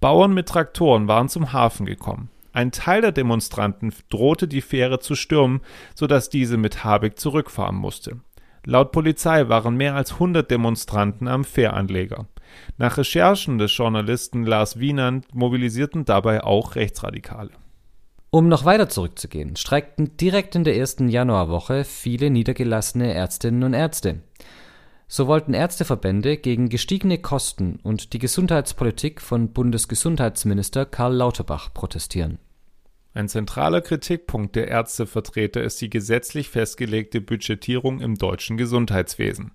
Bauern 0.00 0.34
mit 0.34 0.48
Traktoren 0.48 1.08
waren 1.08 1.28
zum 1.28 1.52
Hafen 1.52 1.86
gekommen. 1.86 2.30
Ein 2.54 2.70
Teil 2.70 3.00
der 3.00 3.10
Demonstranten 3.10 3.92
drohte 4.10 4.46
die 4.46 4.62
Fähre 4.62 5.00
zu 5.00 5.16
stürmen, 5.16 5.60
sodass 5.96 6.30
diese 6.30 6.56
mit 6.56 6.84
Habeck 6.84 7.18
zurückfahren 7.18 7.74
musste. 7.74 8.20
Laut 8.64 8.92
Polizei 8.92 9.48
waren 9.48 9.76
mehr 9.76 9.96
als 9.96 10.12
100 10.12 10.48
Demonstranten 10.48 11.26
am 11.26 11.42
Fähranleger. 11.44 12.26
Nach 12.78 12.96
Recherchen 12.96 13.58
des 13.58 13.76
Journalisten 13.76 14.44
Lars 14.44 14.78
Wienand 14.78 15.34
mobilisierten 15.34 16.04
dabei 16.04 16.44
auch 16.44 16.76
Rechtsradikale. 16.76 17.50
Um 18.30 18.48
noch 18.48 18.64
weiter 18.64 18.88
zurückzugehen, 18.88 19.56
streikten 19.56 20.16
direkt 20.16 20.54
in 20.54 20.62
der 20.62 20.76
ersten 20.76 21.08
Januarwoche 21.08 21.82
viele 21.82 22.30
niedergelassene 22.30 23.12
Ärztinnen 23.12 23.64
und 23.64 23.74
Ärzte. 23.74 24.20
So 25.06 25.26
wollten 25.26 25.54
Ärzteverbände 25.54 26.36
gegen 26.36 26.68
gestiegene 26.68 27.18
Kosten 27.18 27.78
und 27.82 28.12
die 28.12 28.18
Gesundheitspolitik 28.18 29.20
von 29.20 29.52
Bundesgesundheitsminister 29.52 30.86
Karl 30.86 31.14
Lauterbach 31.14 31.72
protestieren. 31.74 32.38
Ein 33.16 33.28
zentraler 33.28 33.80
Kritikpunkt 33.80 34.56
der 34.56 34.66
Ärztevertreter 34.66 35.62
ist 35.62 35.80
die 35.80 35.88
gesetzlich 35.88 36.48
festgelegte 36.48 37.20
Budgetierung 37.20 38.00
im 38.00 38.16
deutschen 38.16 38.56
Gesundheitswesen. 38.56 39.52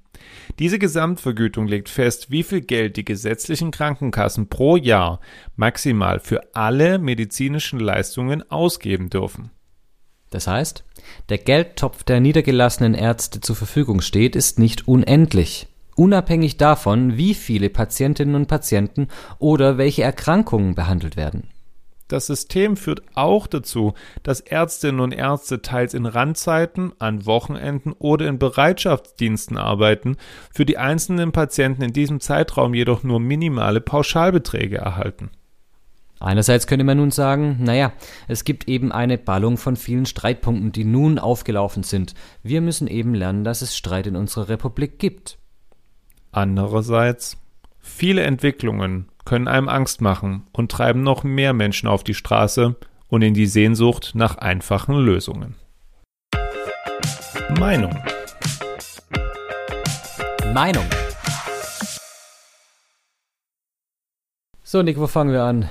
Diese 0.60 0.79
Gesamtvergütung 0.79 1.68
legt 1.68 1.89
fest, 1.89 2.32
wie 2.32 2.44
viel 2.44 2.62
Geld 2.62 2.96
die 2.96 3.03
gesetzlichen 3.03 3.72
Krankenkassen 3.72 4.48
pro 4.48 4.77
Jahr 4.77 5.20
maximal 5.58 6.22
für 6.22 6.56
alle 6.56 7.00
medizinischen 7.00 7.79
Leistungen 7.79 8.50
ausgeben 8.50 9.10
dürfen. 9.10 9.51
Das 10.29 10.48
heißt, 10.48 10.83
der 11.29 11.39
Geldtopf 11.39 12.03
der 12.03 12.19
niedergelassenen 12.19 12.93
Ärzte 12.93 13.41
zur 13.41 13.55
Verfügung 13.55 14.01
steht, 14.01 14.36
ist 14.36 14.59
nicht 14.59 14.88
unendlich. 14.88 15.67
Unabhängig 15.95 16.57
davon, 16.57 17.17
wie 17.17 17.33
viele 17.33 17.69
Patientinnen 17.69 18.36
und 18.36 18.48
Patienten 18.48 19.07
oder 19.38 19.77
welche 19.77 20.03
Erkrankungen 20.03 20.75
behandelt 20.75 21.17
werden. 21.17 21.50
Das 22.09 22.25
System 22.25 22.75
führt 22.75 23.03
auch 23.13 23.45
dazu, 23.45 23.93
dass 24.24 24.39
Ärztinnen 24.39 25.00
und 25.00 25.12
Ärzte 25.12 25.62
teils 25.62 25.93
in 25.93 26.07
Randzeiten, 26.07 26.91
an 26.98 27.27
Wochenenden 27.27 27.91
oder 27.91 28.27
in 28.27 28.39
Bereitschaftsdiensten 28.39 29.57
arbeiten, 29.57 30.17
für 30.51 30.65
die 30.65 30.79
einzelnen 30.79 31.31
Patienten 31.31 31.83
in 31.83 31.93
diesem 31.93 32.19
Zeitraum 32.19 32.74
jedoch 32.74 33.03
nur 33.03 33.19
minimale 33.19 33.79
Pauschalbeträge 33.79 34.77
erhalten. 34.77 35.29
Einerseits 36.20 36.68
könnte 36.68 36.84
man 36.84 36.98
nun 36.98 37.12
sagen, 37.12 37.58
naja, 37.62 37.94
es 38.28 38.44
gibt 38.44 38.68
eben 38.68 38.92
eine 38.92 39.18
Ballung 39.18 39.58
von 39.58 39.78
vielen 39.78 40.06
Streitpunkten, 40.06 40.74
die 40.74 40.84
nun 40.84 41.18
aufgelaufen 41.18 41.84
sind. 41.84 42.14
Wir 42.44 42.60
müssen 42.60 42.88
eben 42.88 43.14
lernen, 43.14 43.46
dass 43.46 43.62
es 43.62 43.78
Streit 43.78 44.06
in 44.06 44.18
unserer 44.18 44.50
Republik 44.50 45.00
gibt. 45.00 45.38
Andererseits, 46.32 47.38
viele 47.80 48.24
Entwicklungen 48.24 49.08
können 49.24 49.48
einem 49.48 49.70
Angst 49.70 50.02
machen 50.02 50.48
und 50.52 50.72
treiben 50.72 51.04
noch 51.04 51.24
mehr 51.24 51.54
Menschen 51.54 51.88
auf 51.88 52.04
die 52.04 52.14
Straße 52.14 52.76
und 53.08 53.22
in 53.22 53.34
die 53.34 53.48
Sehnsucht 53.48 54.12
nach 54.14 54.38
einfachen 54.38 54.96
Lösungen. 54.96 55.56
Meinung. 57.58 57.96
Meinung. 60.54 60.86
So, 64.64 64.84
Nick, 64.84 65.00
wo 65.00 65.08
fangen 65.08 65.32
wir 65.32 65.44
an? 65.44 65.70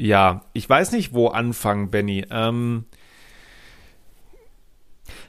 Ja, 0.00 0.46
ich 0.54 0.66
weiß 0.68 0.92
nicht, 0.92 1.12
wo 1.12 1.28
anfangen, 1.28 1.90
Benny. 1.90 2.24
Ähm, 2.30 2.86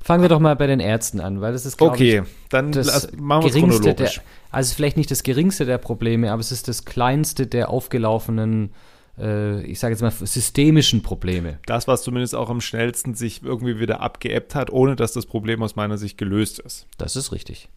Fangen 0.01 0.21
wir 0.21 0.29
doch 0.29 0.39
mal 0.39 0.55
bei 0.55 0.65
den 0.65 0.79
Ärzten 0.79 1.19
an, 1.19 1.41
weil 1.41 1.51
das 1.51 1.65
ist, 1.65 1.81
okay, 1.81 2.21
ich, 2.23 2.49
dann 2.49 2.71
das 2.71 2.87
lass, 2.87 3.11
machen 3.17 3.43
wir 3.43 3.51
geringste. 3.51 3.93
Der, 3.93 4.11
also 4.49 4.73
vielleicht 4.73 4.95
nicht 4.95 5.11
das 5.11 5.23
geringste 5.23 5.65
der 5.65 5.77
Probleme, 5.77 6.31
aber 6.31 6.39
es 6.39 6.53
ist 6.53 6.69
das 6.69 6.85
kleinste 6.85 7.47
der 7.47 7.69
aufgelaufenen, 7.69 8.71
äh, 9.17 9.61
ich 9.63 9.79
sage 9.79 9.93
jetzt 9.93 10.01
mal, 10.01 10.11
systemischen 10.11 11.03
Probleme. 11.03 11.59
Das, 11.65 11.89
was 11.89 12.01
zumindest 12.03 12.33
auch 12.33 12.49
am 12.49 12.61
schnellsten 12.61 13.13
sich 13.13 13.43
irgendwie 13.43 13.77
wieder 13.77 13.99
abgeebbt 13.99 14.55
hat, 14.55 14.71
ohne 14.71 14.95
dass 14.95 15.11
das 15.11 15.25
Problem 15.25 15.61
aus 15.63 15.75
meiner 15.75 15.97
Sicht 15.97 16.17
gelöst 16.17 16.59
ist. 16.59 16.87
Das 16.97 17.17
ist 17.17 17.33
richtig. 17.33 17.67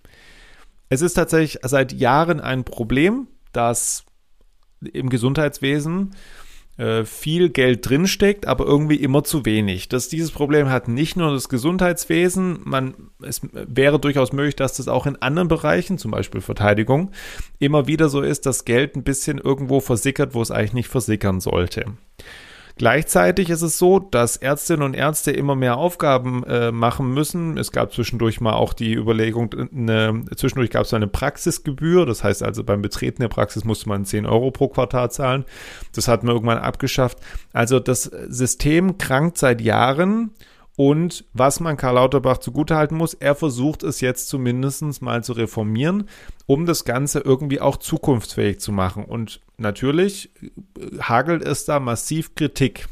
Es 0.91 1.03
ist 1.03 1.15
tatsächlich 1.15 1.59
seit 1.63 1.93
Jahren 1.93 2.41
ein 2.41 2.63
Problem, 2.63 3.27
dass 3.53 4.05
im 4.81 5.09
Gesundheitswesen 5.09 6.15
viel 7.05 7.51
Geld 7.51 7.89
drinsteckt, 7.89 8.49
aber 8.49 8.67
irgendwie 8.67 8.97
immer 8.97 9.23
zu 9.23 9.45
wenig. 9.45 9.89
Das, 9.89 10.09
dieses 10.09 10.33
Problem 10.33 10.71
hat 10.71 10.89
nicht 10.89 11.17
nur 11.17 11.31
das 11.31 11.49
Gesundheitswesen, 11.49 12.59
man, 12.65 12.95
es 13.23 13.43
wäre 13.53 14.01
durchaus 14.01 14.33
möglich, 14.33 14.57
dass 14.57 14.77
das 14.77 14.89
auch 14.89 15.07
in 15.07 15.15
anderen 15.23 15.47
Bereichen, 15.47 15.99
zum 15.99 16.11
Beispiel 16.11 16.41
Verteidigung, 16.41 17.13
immer 17.61 17.87
wieder 17.87 18.09
so 18.09 18.23
ist, 18.23 18.47
dass 18.47 18.65
Geld 18.65 18.97
ein 18.97 19.05
bisschen 19.05 19.39
irgendwo 19.39 19.79
versickert, 19.79 20.35
wo 20.35 20.43
es 20.43 20.51
eigentlich 20.51 20.73
nicht 20.73 20.89
versickern 20.89 21.41
sollte. 21.41 21.85
Gleichzeitig 22.77 23.51
ist 23.51 23.63
es 23.63 23.79
so, 23.79 24.01
dass 24.01 24.37
Ärztinnen 24.37 24.83
und 24.83 24.95
Ärzte 24.95 25.31
immer 25.31 25.55
mehr 25.55 25.77
Aufgaben 25.77 26.43
äh, 26.45 26.73
machen 26.73 27.15
müssen. 27.15 27.57
Es 27.57 27.71
gab 27.71 27.93
zwischendurch 27.93 28.41
mal 28.41 28.55
auch 28.55 28.73
die 28.73 28.95
Überlegung, 28.95 29.55
eine, 29.73 30.25
zwischendurch 30.35 30.71
gab 30.71 30.83
es 30.83 30.93
eine 30.93 31.07
Praxisgebühr. 31.07 32.05
Das 32.05 32.25
heißt 32.25 32.43
also, 32.43 32.65
beim 32.65 32.83
Betreten 32.83 33.23
der 33.23 33.29
Praxis 33.29 33.65
musste 33.65 33.89
man 33.89 34.05
10 34.05 34.27
Euro 34.27 34.51
pro 34.51 34.69
Quartal 34.69 35.11
zahlen. 35.13 35.45
Das 35.95 36.09
hat 36.09 36.25
man 36.25 36.35
irgendwann 36.35 36.59
abgeschafft. 36.59 37.19
Also 37.53 37.79
das 37.79 38.03
System 38.03 38.99
krankt 38.99 39.39
seit 39.39 39.61
Jahren. 39.61 40.33
Und 40.77 41.25
was 41.33 41.61
man 41.61 41.77
Karl 41.77 41.95
Lauterbach 41.95 42.39
zugutehalten 42.39 42.97
muss, 42.97 43.15
er 43.15 43.37
versucht 43.37 43.85
es 43.85 44.01
jetzt 44.01 44.29
zumindest 44.29 45.03
mal 45.03 45.23
zu 45.23 45.35
reformieren, 45.35 46.09
um 46.47 46.67
das 46.67 46.85
Ganze 46.85 47.21
irgendwie 47.21 47.61
auch 47.61 47.77
zukunftsfähig 47.77 48.59
zu 48.59 48.73
machen. 48.73 49.05
Und 49.05 49.41
natürlich 49.57 50.31
äh, 50.43 50.99
hagelt 50.99 51.43
es 51.43 51.65
da 51.65 51.79
massiv 51.79 52.35
Kritik. 52.35 52.89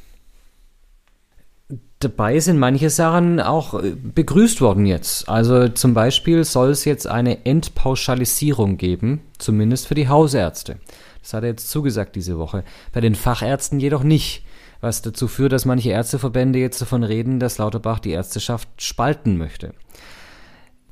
Dabei 1.99 2.39
sind 2.39 2.59
manche 2.59 2.91
Sachen 2.91 3.41
auch 3.41 3.83
äh, 3.83 3.97
begrüßt 3.97 4.61
worden 4.61 4.87
jetzt. 4.87 5.29
Also 5.29 5.69
zum 5.69 5.93
Beispiel 5.93 6.45
soll 6.45 6.71
es 6.71 6.85
jetzt 6.85 7.09
eine 7.09 7.45
Entpauschalisierung 7.45 8.77
geben, 8.77 9.23
zumindest 9.39 9.89
für 9.89 9.95
die 9.97 10.09
Hausärzte. 10.09 10.79
Das 11.21 11.35
hat 11.35 11.43
er 11.43 11.51
jetzt 11.51 11.69
zugesagt 11.69 12.15
diese 12.15 12.39
Woche. 12.39 12.63
Bei 12.93 13.01
den 13.01 13.17
Fachärzten 13.17 13.81
jedoch 13.81 14.05
nicht 14.05 14.45
was 14.83 15.01
dazu 15.01 15.29
führt, 15.29 15.53
dass 15.53 15.65
manche 15.65 15.91
Ärzteverbände 15.91 16.59
jetzt 16.59 16.83
davon 16.83 17.05
reden, 17.05 17.41
dass 17.41 17.57
Lauterbach 17.57 18.01
die 18.01 18.11
Ärzteschaft 18.11 18.69
spalten 18.83 19.39
möchte. 19.39 19.73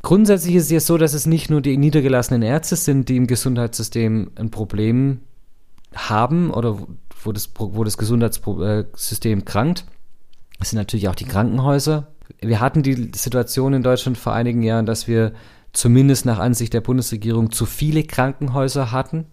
Grundsätzlich 0.01 0.55
ist 0.55 0.65
es 0.65 0.71
ja 0.71 0.81
so, 0.81 0.97
dass 0.97 1.13
es 1.13 1.27
nicht 1.27 1.51
nur 1.51 1.61
die 1.61 1.77
niedergelassenen 1.77 2.43
Ärzte 2.43 2.77
sind, 2.77 3.09
die 3.09 3.17
im 3.17 3.27
Gesundheitssystem 3.27 4.31
ein 4.37 4.51
Problem 4.51 5.21
haben 5.95 6.51
oder 6.53 6.79
wo 7.23 7.33
das, 7.33 7.51
wo 7.59 7.85
das 7.85 7.99
Gesundheitssystem 7.99 9.45
krankt. 9.45 9.85
Es 10.61 10.71
sind 10.71 10.79
natürlich 10.79 11.09
auch 11.09 11.17
die 11.17 11.27
Krankenhäuser. 11.27 12.07
Wir 12.41 12.61
hatten 12.61 12.83
die 12.83 13.11
Situation 13.15 13.75
in 13.75 13.83
Deutschland 13.83 14.17
vor 14.17 14.33
einigen 14.33 14.63
Jahren, 14.63 14.87
dass 14.87 15.09
wir 15.09 15.33
zumindest 15.73 16.27
nach 16.27 16.39
Ansicht 16.39 16.73
der 16.73 16.81
Bundesregierung 16.81 17.51
zu 17.51 17.67
viele 17.67 18.05
Krankenhäuser 18.05 18.93
hatten 18.93 19.27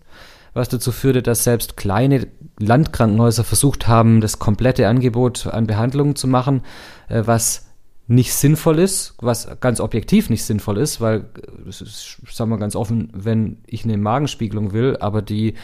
was 0.57 0.69
dazu 0.69 0.91
führte, 0.91 1.21
dass 1.21 1.43
selbst 1.43 1.77
kleine 1.77 2.27
Landkrankenhäuser 2.59 3.43
versucht 3.43 3.87
haben, 3.87 4.21
das 4.21 4.39
komplette 4.39 4.87
Angebot 4.87 5.47
an 5.47 5.67
Behandlungen 5.67 6.15
zu 6.15 6.27
machen, 6.27 6.63
äh, 7.07 7.23
was 7.25 7.67
nicht 8.07 8.33
sinnvoll 8.33 8.79
ist, 8.79 9.15
was 9.19 9.47
ganz 9.59 9.79
objektiv 9.79 10.29
nicht 10.29 10.43
sinnvoll 10.43 10.77
ist, 10.77 11.01
weil, 11.01 11.29
das 11.65 11.81
ist, 11.81 12.17
sagen 12.31 12.49
wir 12.49 12.57
ganz 12.57 12.75
offen, 12.75 13.11
wenn 13.13 13.57
ich 13.67 13.83
eine 13.83 13.97
Magenspiegelung 13.97 14.71
will, 14.71 14.97
aber 14.99 15.21
die 15.21 15.55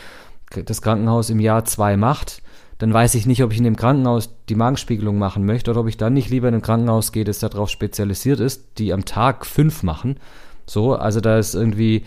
das 0.65 0.81
Krankenhaus 0.81 1.29
im 1.29 1.39
Jahr 1.39 1.65
zwei 1.65 1.97
macht, 1.97 2.43
dann 2.77 2.93
weiß 2.93 3.15
ich 3.15 3.25
nicht, 3.25 3.43
ob 3.43 3.51
ich 3.51 3.57
in 3.57 3.63
dem 3.63 3.77
Krankenhaus 3.77 4.29
die 4.49 4.55
Magenspiegelung 4.55 5.17
machen 5.17 5.45
möchte 5.45 5.71
oder 5.71 5.81
ob 5.81 5.87
ich 5.87 5.97
dann 5.97 6.13
nicht 6.13 6.29
lieber 6.29 6.49
in 6.49 6.55
ein 6.55 6.61
Krankenhaus 6.61 7.11
gehe, 7.11 7.23
das 7.23 7.39
darauf 7.39 7.69
spezialisiert 7.69 8.39
ist, 8.39 8.77
die 8.77 8.93
am 8.93 9.05
Tag 9.05 9.45
fünf 9.45 9.83
machen. 9.83 10.17
So, 10.65 10.93
also 10.93 11.21
da 11.21 11.39
ist 11.39 11.55
irgendwie, 11.55 12.03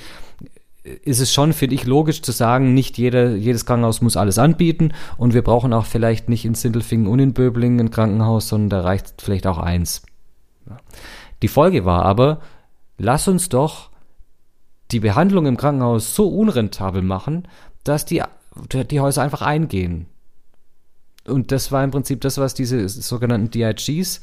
ist 1.02 1.20
es 1.20 1.32
schon, 1.32 1.52
finde 1.52 1.74
ich, 1.74 1.84
logisch 1.84 2.22
zu 2.22 2.32
sagen, 2.32 2.74
nicht 2.74 2.98
jeder, 2.98 3.34
jedes 3.34 3.66
Krankenhaus 3.66 4.00
muss 4.00 4.16
alles 4.16 4.38
anbieten 4.38 4.92
und 5.16 5.34
wir 5.34 5.42
brauchen 5.42 5.72
auch 5.72 5.84
vielleicht 5.84 6.28
nicht 6.28 6.44
in 6.44 6.54
Sindelfingen 6.54 7.06
und 7.06 7.18
in 7.18 7.32
Böblingen 7.32 7.80
ein 7.80 7.90
Krankenhaus, 7.90 8.48
sondern 8.48 8.70
da 8.70 8.80
reicht 8.82 9.20
vielleicht 9.20 9.46
auch 9.46 9.58
eins. 9.58 10.02
Die 11.42 11.48
Folge 11.48 11.84
war 11.84 12.04
aber, 12.04 12.40
lass 12.98 13.28
uns 13.28 13.48
doch 13.48 13.90
die 14.90 15.00
Behandlung 15.00 15.46
im 15.46 15.56
Krankenhaus 15.56 16.14
so 16.14 16.28
unrentabel 16.28 17.02
machen, 17.02 17.48
dass 17.84 18.04
die, 18.04 18.22
die 18.90 19.00
Häuser 19.00 19.22
einfach 19.22 19.42
eingehen. 19.42 20.06
Und 21.26 21.50
das 21.50 21.72
war 21.72 21.82
im 21.82 21.90
Prinzip 21.90 22.20
das, 22.20 22.38
was 22.38 22.54
diese 22.54 22.88
sogenannten 22.88 23.50
DIGs, 23.50 24.20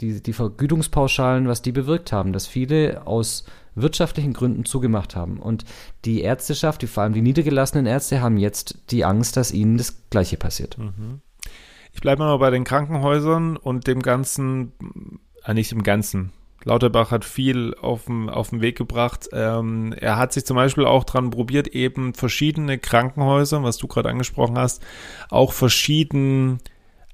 die, 0.00 0.22
die 0.22 0.32
Vergütungspauschalen, 0.32 1.48
was 1.48 1.62
die 1.62 1.72
bewirkt 1.72 2.12
haben, 2.12 2.32
dass 2.32 2.46
viele 2.46 3.06
aus 3.06 3.44
wirtschaftlichen 3.74 4.32
Gründen 4.32 4.64
zugemacht 4.64 5.16
haben. 5.16 5.38
Und 5.38 5.64
die 6.04 6.20
Ärzteschaft, 6.22 6.82
die, 6.82 6.86
vor 6.86 7.02
allem 7.02 7.12
die 7.12 7.22
niedergelassenen 7.22 7.86
Ärzte, 7.86 8.20
haben 8.20 8.36
jetzt 8.36 8.78
die 8.90 9.04
Angst, 9.04 9.36
dass 9.36 9.52
ihnen 9.52 9.78
das 9.78 10.08
Gleiche 10.10 10.36
passiert. 10.36 10.78
Mhm. 10.78 11.20
Ich 11.92 12.00
bleibe 12.00 12.22
mal 12.22 12.38
bei 12.38 12.50
den 12.50 12.64
Krankenhäusern 12.64 13.56
und 13.56 13.86
dem 13.86 14.00
Ganzen, 14.00 14.72
äh, 15.44 15.54
nicht 15.54 15.70
dem 15.70 15.82
Ganzen. 15.82 16.32
Lauterbach 16.64 17.10
hat 17.10 17.24
viel 17.24 17.74
auf 17.80 18.04
den, 18.04 18.30
auf 18.30 18.50
den 18.50 18.60
Weg 18.60 18.78
gebracht. 18.78 19.28
Ähm, 19.32 19.92
er 19.98 20.16
hat 20.16 20.32
sich 20.32 20.46
zum 20.46 20.56
Beispiel 20.56 20.84
auch 20.84 21.04
dran 21.04 21.30
probiert, 21.30 21.68
eben 21.68 22.14
verschiedene 22.14 22.78
Krankenhäuser, 22.78 23.62
was 23.62 23.78
du 23.78 23.88
gerade 23.88 24.08
angesprochen 24.08 24.56
hast, 24.56 24.82
auch 25.28 25.52
verschieden 25.52 26.60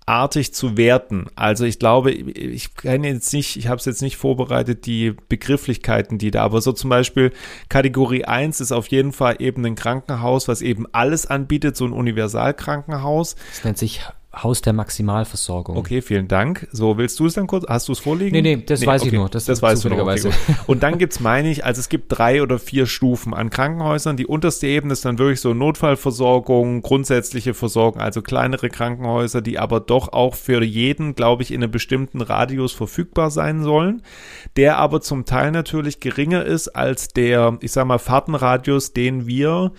artig 0.09 0.55
zu 0.55 0.79
werten. 0.79 1.27
Also 1.37 1.65
ich 1.65 1.79
glaube, 1.79 2.11
ich 2.11 2.75
kenne 2.75 3.09
jetzt 3.09 3.33
nicht, 3.35 3.57
ich 3.57 3.69
habe 3.69 3.77
es 3.77 3.85
jetzt 3.85 4.01
nicht 4.01 4.17
vorbereitet, 4.17 4.87
die 4.87 5.15
Begrifflichkeiten, 5.29 6.17
die 6.17 6.31
da, 6.31 6.45
aber 6.45 6.63
so 6.63 6.73
zum 6.73 6.89
Beispiel 6.89 7.31
Kategorie 7.69 8.25
1 8.25 8.61
ist 8.61 8.73
auf 8.73 8.87
jeden 8.89 9.13
Fall 9.13 9.37
eben 9.39 9.65
ein 9.67 9.75
Krankenhaus, 9.75 10.49
was 10.49 10.63
eben 10.63 10.87
alles 10.93 11.27
anbietet, 11.27 11.77
so 11.77 11.85
ein 11.85 11.93
Universalkrankenhaus. 11.93 13.37
Das 13.51 13.65
nennt 13.65 13.79
sich 13.79 14.01
Haus 14.43 14.63
der 14.63 14.73
Maximalversorgung. 14.73 15.77
Okay, 15.77 16.03
vielen 16.03 16.29
Dank. 16.29 16.69
So, 16.71 16.97
willst 16.99 17.19
du 17.19 17.27
es 17.27 17.35
dann 17.35 17.47
kurz? 17.47 17.65
Hast 17.69 17.89
du 17.89 17.93
es 17.93 17.99
vorliegen? 17.99 18.33
Nee, 18.33 18.43
nee, 18.43 18.63
das 18.65 18.81
nee, 18.81 18.87
weiß 18.87 19.03
okay. 19.03 19.09
ich 19.11 19.15
nur. 19.15 19.29
Das, 19.29 19.47
das 19.47 19.63
weißt 19.63 19.85
du 19.85 19.89
noch. 19.89 19.99
Okay, 19.99 20.31
und 20.67 20.83
dann 20.83 20.99
gibt's, 20.99 21.21
meine 21.21 21.51
ich, 21.51 21.65
also 21.65 21.81
es 21.81 21.89
gibt 21.89 22.07
drei 22.09 22.43
oder 22.43 22.59
vier 22.59 22.87
Stufen 22.87 23.35
an 23.35 23.51
Krankenhäusern. 23.51 24.17
Die 24.17 24.27
unterste 24.27 24.67
Ebene 24.67 24.93
ist 24.93 25.05
dann 25.05 25.19
wirklich 25.19 25.41
so 25.41 25.55
Notfallversorgung, 25.55 26.83
grundsätzliche 26.83 27.55
Versorgung, 27.55 28.01
also 28.01 28.23
kleinere 28.23 28.69
Krankenhäuser, 28.69 29.41
die 29.41 29.59
aber 29.59 29.81
doch 29.81 30.13
auch 30.13 30.35
für 30.35 30.63
jeden, 30.63 31.15
glaube 31.15 31.43
ich, 31.43 31.53
in 31.53 31.63
einem 31.63 31.73
bestimmten 31.73 32.21
Radius 32.21 32.73
verfügbar 32.73 33.31
sein 33.31 33.63
sollen, 33.63 34.03
der 34.57 34.79
aber 34.79 35.01
zum 35.01 35.25
Teil 35.25 35.51
natürlich 35.51 36.01
geringer 36.01 36.45
ist 36.45 36.69
als 36.69 37.09
der, 37.09 37.59
ich 37.61 37.73
sag 37.73 37.87
mal, 37.87 37.99
Fahrtenradius, 37.99 38.93
den 38.93 39.27
wir 39.27 39.73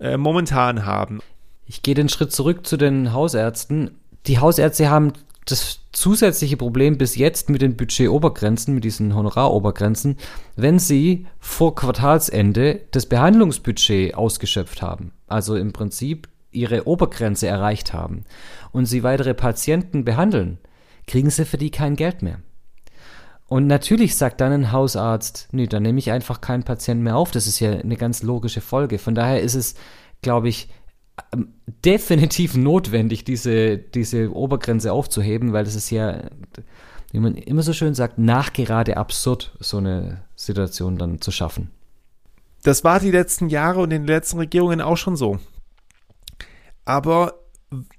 äh, 0.00 0.16
momentan 0.16 0.84
haben. 0.84 1.20
Ich 1.66 1.82
gehe 1.82 1.94
den 1.94 2.08
Schritt 2.08 2.32
zurück 2.32 2.66
zu 2.66 2.76
den 2.76 3.12
Hausärzten. 3.12 3.98
Die 4.26 4.38
Hausärzte 4.38 4.90
haben 4.90 5.12
das 5.46 5.80
zusätzliche 5.92 6.56
Problem 6.56 6.96
bis 6.96 7.16
jetzt 7.16 7.50
mit 7.50 7.62
den 7.62 7.76
Budgetobergrenzen, 7.76 8.74
mit 8.74 8.84
diesen 8.84 9.14
Honorarobergrenzen, 9.14 10.16
wenn 10.56 10.78
sie 10.78 11.26
vor 11.38 11.74
Quartalsende 11.74 12.80
das 12.90 13.06
Behandlungsbudget 13.06 14.14
ausgeschöpft 14.14 14.82
haben. 14.82 15.12
Also 15.26 15.56
im 15.56 15.72
Prinzip 15.72 16.28
ihre 16.50 16.86
Obergrenze 16.86 17.46
erreicht 17.46 17.92
haben 17.92 18.24
und 18.72 18.86
sie 18.86 19.02
weitere 19.02 19.34
Patienten 19.34 20.04
behandeln, 20.04 20.58
kriegen 21.06 21.30
sie 21.30 21.44
für 21.44 21.58
die 21.58 21.70
kein 21.70 21.96
Geld 21.96 22.22
mehr. 22.22 22.38
Und 23.46 23.66
natürlich 23.66 24.16
sagt 24.16 24.40
dann 24.40 24.52
ein 24.52 24.72
Hausarzt, 24.72 25.48
nee, 25.52 25.66
dann 25.66 25.82
nehme 25.82 25.98
ich 25.98 26.10
einfach 26.10 26.40
keinen 26.40 26.62
Patienten 26.62 27.04
mehr 27.04 27.16
auf. 27.16 27.30
Das 27.30 27.46
ist 27.46 27.60
ja 27.60 27.72
eine 27.72 27.96
ganz 27.96 28.22
logische 28.22 28.62
Folge. 28.62 28.98
Von 28.98 29.14
daher 29.14 29.42
ist 29.42 29.54
es, 29.54 29.74
glaube 30.22 30.48
ich, 30.48 30.68
definitiv 31.84 32.56
notwendig, 32.56 33.24
diese, 33.24 33.78
diese 33.78 34.32
Obergrenze 34.34 34.92
aufzuheben, 34.92 35.52
weil 35.52 35.64
das 35.64 35.74
ist 35.74 35.90
ja, 35.90 36.30
wie 37.12 37.20
man 37.20 37.34
immer 37.36 37.62
so 37.62 37.72
schön 37.72 37.94
sagt, 37.94 38.18
nachgerade 38.18 38.96
absurd, 38.96 39.56
so 39.60 39.78
eine 39.78 40.24
Situation 40.34 40.96
dann 40.96 41.20
zu 41.20 41.30
schaffen. 41.30 41.70
Das 42.62 42.82
war 42.82 42.98
die 42.98 43.10
letzten 43.10 43.48
Jahre 43.48 43.80
und 43.80 43.92
in 43.92 44.02
den 44.02 44.08
letzten 44.08 44.38
Regierungen 44.38 44.80
auch 44.80 44.96
schon 44.96 45.16
so. 45.16 45.38
Aber 46.84 47.40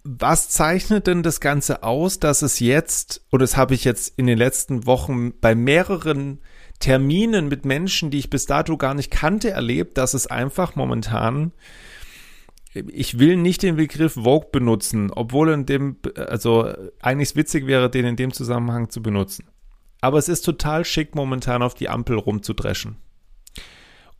was 0.03 0.49
zeichnet 0.49 1.07
denn 1.07 1.21
das 1.21 1.39
Ganze 1.39 1.83
aus, 1.83 2.19
dass 2.19 2.41
es 2.41 2.59
jetzt, 2.59 3.25
oder 3.31 3.43
das 3.43 3.57
habe 3.57 3.73
ich 3.73 3.83
jetzt 3.83 4.17
in 4.17 4.25
den 4.25 4.37
letzten 4.37 4.85
Wochen 4.85 5.33
bei 5.39 5.53
mehreren 5.53 6.39
Terminen 6.79 7.47
mit 7.47 7.65
Menschen, 7.65 8.09
die 8.09 8.19
ich 8.19 8.29
bis 8.29 8.45
dato 8.45 8.77
gar 8.77 8.93
nicht 8.93 9.11
kannte, 9.11 9.51
erlebt, 9.51 9.97
dass 9.97 10.13
es 10.13 10.27
einfach 10.27 10.75
momentan 10.75 11.51
ich 12.75 13.19
will 13.19 13.37
nicht 13.37 13.63
den 13.63 13.77
Begriff 13.77 14.13
Vogue 14.13 14.49
benutzen, 14.51 15.11
obwohl 15.11 15.49
in 15.49 15.65
dem, 15.65 15.97
also 16.15 16.69
eigentlich 17.01 17.35
witzig 17.35 17.67
wäre, 17.67 17.89
den 17.89 18.05
in 18.05 18.15
dem 18.15 18.33
Zusammenhang 18.33 18.89
zu 18.89 19.01
benutzen. 19.01 19.45
Aber 20.01 20.17
es 20.17 20.29
ist 20.29 20.41
total 20.41 20.85
schick, 20.85 21.15
momentan 21.15 21.63
auf 21.63 21.73
die 21.73 21.89
Ampel 21.89 22.17
rumzudreschen. 22.17 22.97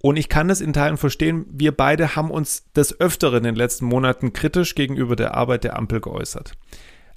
Und 0.02 0.18
ich 0.18 0.30
kann 0.30 0.48
das 0.48 0.62
in 0.62 0.74
Teilen 0.74 0.98
verstehen. 0.98 1.46
Wir 1.50 1.72
beide 1.72 2.16
haben 2.16 2.32
uns 2.32 2.72
des 2.74 3.00
Öfteren 3.00 3.40
in 3.40 3.44
den 3.44 3.56
letzten 3.56 3.86
Monaten 3.86 4.34
kritisch 4.34 4.76
gegenüber 4.76 5.16
der 5.16 5.36
Arbeit 5.36 5.64
der 5.64 5.76
Ampel 5.76 6.00
geäußert. 6.00 6.54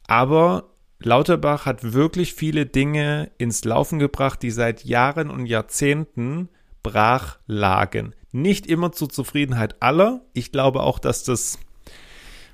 Aber 0.07 0.71
Lauterbach 1.01 1.67
hat 1.67 1.93
wirklich 1.93 2.35
viele 2.35 2.67
Dinge 2.67 3.31
ins 3.39 3.65
Laufen 3.65 3.99
gebracht, 3.99 4.43
die 4.43 4.51
seit 4.51 4.85
Jahren 4.85 5.31
und 5.31 5.47
Jahrzehnten 5.47 6.49
brach 6.91 7.39
lagen. 7.47 8.15
Nicht 8.33 8.67
immer 8.67 8.93
zur 8.93 9.09
Zufriedenheit 9.09 9.77
aller. 9.81 10.21
Ich 10.33 10.53
glaube 10.53 10.83
auch, 10.83 10.99
dass 10.99 11.25
das 11.25 11.59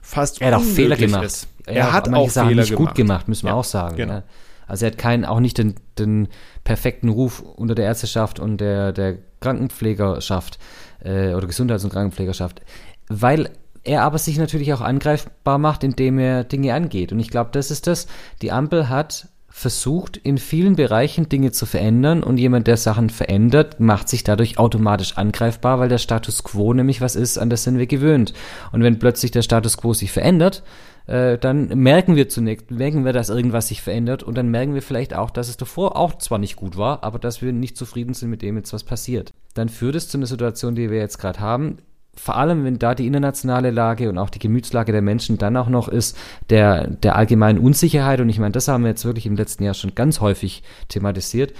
fast 0.00 0.40
Er 0.40 0.48
hat 0.48 0.54
auch 0.54 0.64
Fehler 0.64 0.96
gemacht. 0.96 1.24
Ist. 1.24 1.48
Er, 1.66 1.74
er 1.74 1.92
hat 1.92 2.12
auch 2.12 2.30
Sachen 2.30 2.48
Fehler 2.48 2.62
nicht 2.62 2.70
gemacht. 2.70 2.88
gut 2.88 2.94
gemacht, 2.94 3.28
müssen 3.28 3.44
wir 3.44 3.50
ja, 3.50 3.56
auch 3.56 3.64
sagen. 3.64 3.96
Genau. 3.96 4.14
Ne? 4.14 4.22
Also 4.66 4.86
er 4.86 4.92
hat 4.92 4.98
keinen, 4.98 5.24
auch 5.24 5.40
nicht 5.40 5.58
den, 5.58 5.74
den 5.98 6.28
perfekten 6.62 7.08
Ruf 7.08 7.40
unter 7.40 7.74
der 7.74 7.86
Ärzteschaft 7.86 8.38
und 8.38 8.58
der, 8.58 8.92
der 8.92 9.18
Krankenpflegerschaft 9.40 10.58
äh, 11.04 11.34
oder 11.34 11.46
Gesundheits- 11.46 11.84
und 11.84 11.90
Krankenpflegerschaft, 11.90 12.62
weil 13.08 13.50
er 13.82 14.02
aber 14.02 14.16
sich 14.16 14.38
natürlich 14.38 14.72
auch 14.72 14.80
angreifbar 14.80 15.58
macht, 15.58 15.84
indem 15.84 16.18
er 16.18 16.44
Dinge 16.44 16.72
angeht. 16.72 17.12
Und 17.12 17.20
ich 17.20 17.28
glaube, 17.28 17.50
das 17.52 17.70
ist 17.70 17.86
das. 17.86 18.06
Die 18.40 18.50
Ampel 18.50 18.88
hat 18.88 19.28
versucht, 19.56 20.16
in 20.16 20.36
vielen 20.36 20.74
Bereichen 20.74 21.28
Dinge 21.28 21.52
zu 21.52 21.64
verändern 21.64 22.24
und 22.24 22.38
jemand, 22.38 22.66
der 22.66 22.76
Sachen 22.76 23.08
verändert, 23.08 23.78
macht 23.78 24.08
sich 24.08 24.24
dadurch 24.24 24.58
automatisch 24.58 25.16
angreifbar, 25.16 25.78
weil 25.78 25.88
der 25.88 25.98
Status 25.98 26.42
quo 26.42 26.74
nämlich 26.74 27.00
was 27.00 27.14
ist, 27.14 27.38
an 27.38 27.50
das 27.50 27.62
sind 27.62 27.78
wir 27.78 27.86
gewöhnt. 27.86 28.34
Und 28.72 28.82
wenn 28.82 28.98
plötzlich 28.98 29.30
der 29.30 29.42
Status 29.42 29.76
quo 29.76 29.94
sich 29.94 30.10
verändert, 30.10 30.64
äh, 31.06 31.38
dann 31.38 31.68
merken 31.68 32.16
wir 32.16 32.28
zunächst, 32.28 32.72
merken 32.72 33.04
wir, 33.04 33.12
dass 33.12 33.28
irgendwas 33.28 33.68
sich 33.68 33.80
verändert 33.80 34.24
und 34.24 34.36
dann 34.36 34.48
merken 34.48 34.74
wir 34.74 34.82
vielleicht 34.82 35.14
auch, 35.14 35.30
dass 35.30 35.48
es 35.48 35.56
davor 35.56 35.96
auch 35.96 36.18
zwar 36.18 36.38
nicht 36.38 36.56
gut 36.56 36.76
war, 36.76 37.04
aber 37.04 37.20
dass 37.20 37.40
wir 37.40 37.52
nicht 37.52 37.76
zufrieden 37.76 38.12
sind 38.12 38.30
mit 38.30 38.42
dem 38.42 38.56
jetzt 38.56 38.72
was 38.72 38.82
passiert. 38.82 39.32
Dann 39.54 39.68
führt 39.68 39.94
es 39.94 40.08
zu 40.08 40.18
einer 40.18 40.26
Situation, 40.26 40.74
die 40.74 40.90
wir 40.90 40.98
jetzt 40.98 41.18
gerade 41.18 41.38
haben, 41.38 41.78
vor 42.16 42.36
allem 42.36 42.64
wenn 42.64 42.78
da 42.78 42.94
die 42.94 43.06
internationale 43.06 43.70
Lage 43.70 44.08
und 44.08 44.18
auch 44.18 44.30
die 44.30 44.38
Gemütslage 44.38 44.92
der 44.92 45.02
Menschen 45.02 45.38
dann 45.38 45.56
auch 45.56 45.68
noch 45.68 45.88
ist, 45.88 46.16
der, 46.50 46.88
der 46.88 47.16
allgemeinen 47.16 47.58
Unsicherheit, 47.58 48.20
und 48.20 48.28
ich 48.28 48.38
meine, 48.38 48.52
das 48.52 48.68
haben 48.68 48.84
wir 48.84 48.90
jetzt 48.90 49.04
wirklich 49.04 49.26
im 49.26 49.36
letzten 49.36 49.64
Jahr 49.64 49.74
schon 49.74 49.94
ganz 49.94 50.20
häufig 50.20 50.62
thematisiert. 50.88 51.52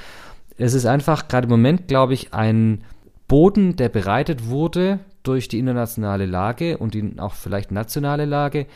Es 0.56 0.74
ist 0.74 0.86
einfach 0.86 1.28
gerade 1.28 1.46
im 1.46 1.50
Moment, 1.50 1.88
glaube 1.88 2.14
ich, 2.14 2.32
ein 2.32 2.84
Boden, 3.26 3.76
der 3.76 3.88
bereitet 3.88 4.46
wurde 4.46 5.00
durch 5.22 5.48
die 5.48 5.58
internationale 5.58 6.26
Lage 6.26 6.78
und 6.78 6.94
die 6.94 7.14
auch 7.18 7.34
vielleicht 7.34 7.72
nationale 7.72 8.26
Lage, 8.26 8.66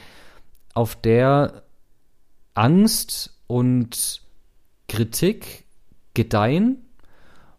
auf 0.74 0.96
der 0.96 1.62
Angst 2.54 3.38
und 3.46 4.22
Kritik 4.88 5.64
gedeihen 6.14 6.78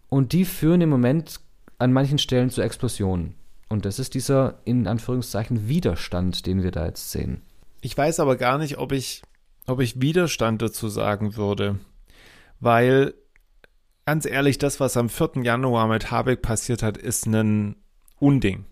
und 0.09 0.33
die 0.33 0.45
führen 0.45 0.81
im 0.81 0.89
Moment 0.89 1.39
an 1.77 1.93
manchen 1.93 2.17
Stellen 2.17 2.49
zu 2.49 2.61
Explosionen. 2.61 3.35
Und 3.69 3.85
das 3.85 3.99
ist 3.99 4.15
dieser, 4.15 4.59
in 4.65 4.87
Anführungszeichen, 4.87 5.67
Widerstand, 5.67 6.47
den 6.47 6.63
wir 6.63 6.71
da 6.71 6.87
jetzt 6.87 7.11
sehen. 7.11 7.43
Ich 7.81 7.95
weiß 7.95 8.19
aber 8.19 8.35
gar 8.35 8.57
nicht, 8.57 8.79
ob 8.79 8.91
ich, 8.91 9.21
ob 9.67 9.79
ich 9.79 10.01
Widerstand 10.01 10.61
dazu 10.61 10.89
sagen 10.89 11.35
würde. 11.35 11.79
Weil, 12.59 13.13
ganz 14.05 14.25
ehrlich, 14.25 14.57
das, 14.57 14.79
was 14.79 14.97
am 14.97 15.07
4. 15.07 15.43
Januar 15.43 15.87
mit 15.87 16.09
Habeck 16.09 16.41
passiert 16.41 16.81
hat, 16.81 16.97
ist 16.97 17.27
ein 17.27 17.75
Unding. 18.19 18.65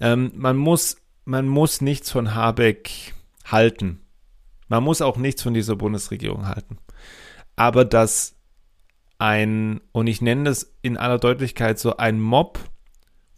Ähm, 0.00 0.32
man 0.34 0.56
muss, 0.56 0.96
man 1.26 1.46
muss 1.46 1.82
nichts 1.82 2.10
von 2.10 2.34
Habeck 2.34 3.14
halten. 3.44 4.00
Man 4.68 4.82
muss 4.82 5.02
auch 5.02 5.18
nichts 5.18 5.42
von 5.42 5.52
dieser 5.52 5.76
Bundesregierung 5.76 6.46
halten. 6.46 6.78
Aber 7.54 7.84
dass 7.84 8.34
ein, 9.18 9.82
und 9.92 10.06
ich 10.06 10.22
nenne 10.22 10.44
das 10.44 10.74
in 10.80 10.96
aller 10.96 11.18
Deutlichkeit 11.18 11.78
so 11.78 11.98
ein 11.98 12.18
Mob 12.18 12.58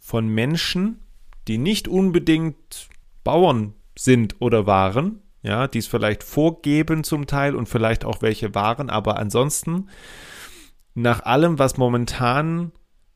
von 0.03 0.27
Menschen, 0.27 0.99
die 1.47 1.57
nicht 1.57 1.87
unbedingt 1.87 2.89
Bauern 3.23 3.73
sind 3.97 4.35
oder 4.41 4.67
waren, 4.67 5.21
ja, 5.43 5.67
die 5.67 5.79
es 5.79 5.87
vielleicht 5.87 6.23
vorgeben 6.23 7.05
zum 7.05 7.25
Teil 7.25 7.55
und 7.55 7.69
vielleicht 7.69 8.03
auch 8.03 8.21
welche 8.21 8.53
waren, 8.53 8.89
aber 8.89 9.17
ansonsten 9.17 9.89
nach 10.93 11.23
allem, 11.23 11.57
was 11.57 11.77
momentan 11.77 12.73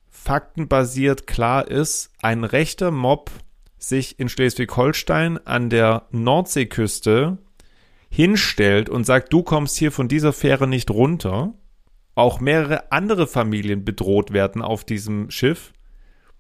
faktenbasiert 0.10 1.28
klar 1.28 1.68
ist, 1.68 2.12
ein 2.22 2.46
rechter 2.46 2.90
Mob 2.90 3.32
sich 3.78 4.18
in 4.18 4.30
Schleswig-Holstein 4.30 5.46
an 5.46 5.70
der 5.70 6.08
Nordseeküste 6.12 7.38
hinstellt 8.10 8.90
und 8.90 9.06
sagt, 9.06 9.34
du 9.34 9.44
kommst 9.44 9.76
hier 9.78 9.92
von 9.92 10.08
dieser 10.08 10.32
Fähre 10.32 10.68
nicht 10.68 10.90
runter, 10.90 11.54
auch 12.16 12.40
mehrere 12.40 12.92
andere 12.94 13.28
Familien 13.28 13.84
bedroht 13.84 14.32
werden 14.32 14.62
auf 14.62 14.86
diesem 14.86 15.30
Schiff, 15.30 15.74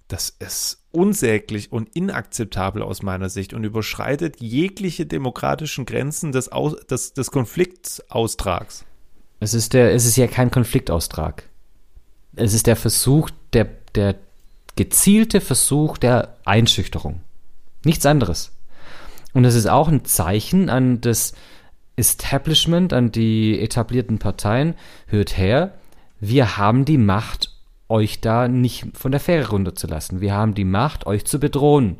das 0.08 0.30
ist 0.30 0.84
unsäglich 0.91 1.72
und 1.72 1.96
inakzeptabel 1.96 2.82
aus 2.82 3.04
meiner 3.04 3.30
Sicht 3.30 3.54
und 3.54 3.63
überschreitet 3.63 4.39
jegliche 4.39 5.06
demokratischen 5.06 5.86
Grenzen 5.86 6.32
des, 6.32 6.50
Aus, 6.50 6.76
des, 6.88 7.13
des 7.13 7.32
Konfliktaustrags. 7.32 8.86
Es 9.39 9.54
ist, 9.54 9.74
der, 9.74 9.93
es 9.93 10.06
ist 10.06 10.15
ja 10.15 10.28
kein 10.28 10.50
Konfliktaustrag. 10.50 11.43
Es 12.36 12.54
ist 12.54 12.67
der 12.67 12.76
Versuch, 12.76 13.30
der, 13.54 13.67
der 13.96 14.15
gezielte 14.76 15.41
Versuch 15.41 15.98
der 15.98 16.38
Einschüchterung. 16.46 17.22
Nichts 17.84 18.06
anderes. 18.06 18.52
Und 19.34 19.46
es 19.46 19.56
ist 19.56 19.67
auch 19.67 19.88
ein 19.88 20.06
Zeichen 20.06 20.70
an 20.70 21.02
das 21.02 21.34
Establishment, 21.96 22.93
an 22.93 23.12
die 23.12 23.60
etablierten 23.60 24.20
Parteien, 24.20 24.76
hört 25.08 25.38
her, 25.38 25.74
wir 26.20 26.58
haben 26.58 26.86
die 26.86 26.98
Macht, 26.98 27.57
euch 27.89 28.21
da 28.21 28.47
nicht 28.47 28.97
von 28.97 29.12
der 29.12 29.19
Fähre 29.19 29.50
runterzulassen. 29.50 30.21
Wir 30.21 30.34
haben 30.34 30.54
die 30.54 30.65
Macht, 30.65 31.06
euch 31.08 31.26
zu 31.26 31.39
bedrohen. 31.39 31.97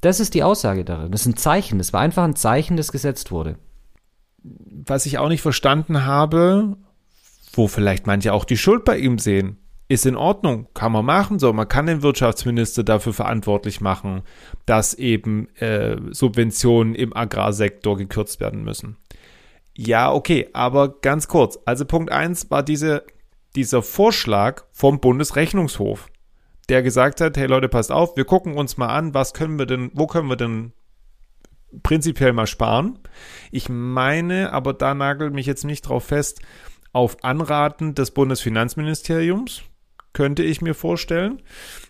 Das 0.00 0.20
ist 0.20 0.34
die 0.34 0.42
Aussage 0.42 0.84
darin. 0.84 1.12
Das 1.12 1.22
ist 1.22 1.26
ein 1.26 1.36
Zeichen. 1.36 1.78
Das 1.78 1.92
war 1.92 2.00
einfach 2.00 2.24
ein 2.24 2.36
Zeichen, 2.36 2.76
das 2.76 2.92
gesetzt 2.92 3.30
wurde. 3.30 3.56
Was 4.42 5.06
ich 5.06 5.18
auch 5.18 5.28
nicht 5.28 5.40
verstanden 5.40 6.04
habe, 6.04 6.76
wo 7.52 7.68
vielleicht 7.68 8.06
manche 8.06 8.32
auch 8.32 8.44
die 8.44 8.58
Schuld 8.58 8.84
bei 8.84 8.98
ihm 8.98 9.18
sehen, 9.18 9.56
ist 9.88 10.06
in 10.06 10.16
Ordnung, 10.16 10.68
kann 10.74 10.92
man 10.92 11.04
machen. 11.04 11.38
So, 11.38 11.52
man 11.52 11.68
kann 11.68 11.86
den 11.86 12.02
Wirtschaftsminister 12.02 12.84
dafür 12.84 13.12
verantwortlich 13.12 13.80
machen, 13.80 14.22
dass 14.66 14.94
eben 14.94 15.48
äh, 15.56 15.96
Subventionen 16.10 16.94
im 16.94 17.14
Agrarsektor 17.14 17.96
gekürzt 17.96 18.40
werden 18.40 18.64
müssen. 18.64 18.96
Ja, 19.76 20.12
okay, 20.12 20.48
aber 20.52 21.00
ganz 21.00 21.28
kurz. 21.28 21.58
Also 21.64 21.84
Punkt 21.84 22.12
1 22.12 22.50
war 22.50 22.62
diese, 22.62 23.04
dieser 23.56 23.82
Vorschlag 23.82 24.64
vom 24.72 25.00
Bundesrechnungshof, 25.00 26.08
der 26.68 26.82
gesagt 26.82 27.20
hat, 27.20 27.36
hey 27.36 27.46
Leute, 27.46 27.68
passt 27.68 27.92
auf, 27.92 28.16
wir 28.16 28.24
gucken 28.24 28.54
uns 28.56 28.76
mal 28.76 28.88
an, 28.88 29.14
was 29.14 29.34
können 29.34 29.58
wir 29.58 29.66
denn, 29.66 29.90
wo 29.94 30.06
können 30.06 30.28
wir 30.28 30.36
denn 30.36 30.72
prinzipiell 31.82 32.32
mal 32.32 32.46
sparen. 32.46 32.98
Ich 33.50 33.68
meine, 33.68 34.52
aber 34.52 34.72
da 34.72 34.94
nagelt 34.94 35.34
mich 35.34 35.46
jetzt 35.46 35.64
nicht 35.64 35.82
drauf 35.82 36.04
fest, 36.04 36.40
auf 36.92 37.24
Anraten 37.24 37.94
des 37.94 38.12
Bundesfinanzministeriums, 38.12 39.62
könnte 40.14 40.42
ich 40.42 40.62
mir 40.62 40.74
vorstellen, 40.74 41.42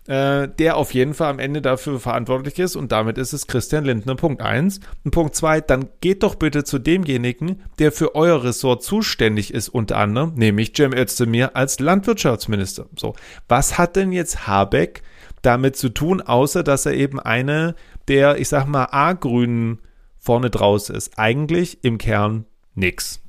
äh, 0.09 0.49
der 0.49 0.77
auf 0.77 0.93
jeden 0.93 1.15
Fall 1.15 1.31
am 1.31 1.39
Ende 1.39 1.63
dafür 1.63 2.01
verantwortlich 2.01 2.59
ist 2.59 2.75
und 2.75 2.91
damit 2.91 3.17
ist 3.17 3.33
es 3.33 3.47
Christian 3.47 3.85
Lindner, 3.85 4.17
Punkt 4.17 4.43
1. 4.43 4.81
Und 5.05 5.11
Punkt 5.13 5.37
2, 5.37 5.61
dann 5.61 5.89
geht 6.01 6.25
doch 6.25 6.35
bitte 6.35 6.65
zu 6.65 6.81
demjenigen, 6.81 7.63
der 7.79 7.93
für 7.93 8.17
euer 8.17 8.43
Ressort 8.43 8.83
zuständig 8.83 9.55
ist, 9.55 9.69
unter 9.69 9.99
anderem, 9.99 10.35
nämlich 10.35 10.73
Cem 10.75 10.93
Özdemir 10.93 11.55
als 11.55 11.79
Landwirtschaftsminister. 11.79 12.87
So, 12.99 13.15
was 13.47 13.79
hat 13.79 13.95
denn 13.95 14.11
jetzt 14.11 14.49
Habeck 14.49 15.03
damit 15.43 15.77
zu 15.77 15.91
tun, 15.91 16.21
außer 16.21 16.65
dass 16.65 16.87
er 16.87 16.95
eben 16.95 17.21
eine 17.21 17.77
der, 18.09 18.39
ich 18.39 18.49
sag 18.49 18.67
mal, 18.67 18.89
A-Grünen 18.91 19.81
vorne 20.19 20.51
draus 20.51 20.91
ist? 20.91 21.19
Eigentlich 21.19 21.85
im 21.85 21.99
Kern 21.99 22.47
nix. 22.75 23.21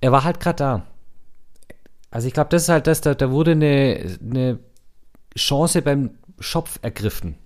Er 0.00 0.12
war 0.12 0.24
halt 0.24 0.40
gerade 0.40 0.56
da. 0.56 0.89
Also 2.10 2.26
ich 2.26 2.34
glaube, 2.34 2.50
das 2.50 2.62
ist 2.62 2.68
halt 2.68 2.86
das, 2.86 3.00
da, 3.00 3.14
da 3.14 3.30
wurde 3.30 3.52
eine, 3.52 4.18
eine 4.20 4.58
Chance 5.36 5.82
beim 5.82 6.10
Schopf 6.40 6.78
ergriffen, 6.82 7.36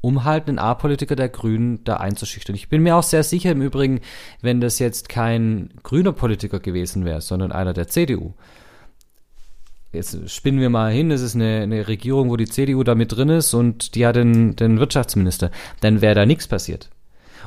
um 0.00 0.24
halt 0.24 0.48
einen 0.48 0.58
A-Politiker 0.58 1.16
der 1.16 1.28
Grünen 1.28 1.82
da 1.84 1.96
einzuschüchtern. 1.96 2.54
Ich 2.54 2.68
bin 2.68 2.82
mir 2.82 2.96
auch 2.96 3.02
sehr 3.02 3.24
sicher 3.24 3.50
im 3.50 3.62
Übrigen, 3.62 4.00
wenn 4.40 4.60
das 4.60 4.78
jetzt 4.78 5.08
kein 5.08 5.70
grüner 5.82 6.12
Politiker 6.12 6.60
gewesen 6.60 7.04
wäre, 7.04 7.20
sondern 7.20 7.50
einer 7.50 7.72
der 7.72 7.88
CDU. 7.88 8.34
Jetzt 9.92 10.30
spinnen 10.30 10.60
wir 10.60 10.70
mal 10.70 10.90
hin, 10.90 11.10
es 11.10 11.20
ist 11.20 11.34
eine, 11.34 11.60
eine 11.62 11.86
Regierung, 11.86 12.30
wo 12.30 12.36
die 12.36 12.48
CDU 12.48 12.82
da 12.82 12.94
mit 12.94 13.14
drin 13.14 13.28
ist 13.28 13.52
und 13.52 13.94
die 13.94 14.06
hat 14.06 14.16
den, 14.16 14.56
den 14.56 14.78
Wirtschaftsminister. 14.78 15.50
Dann 15.80 16.00
wäre 16.00 16.14
da 16.14 16.24
nichts 16.24 16.46
passiert. 16.46 16.88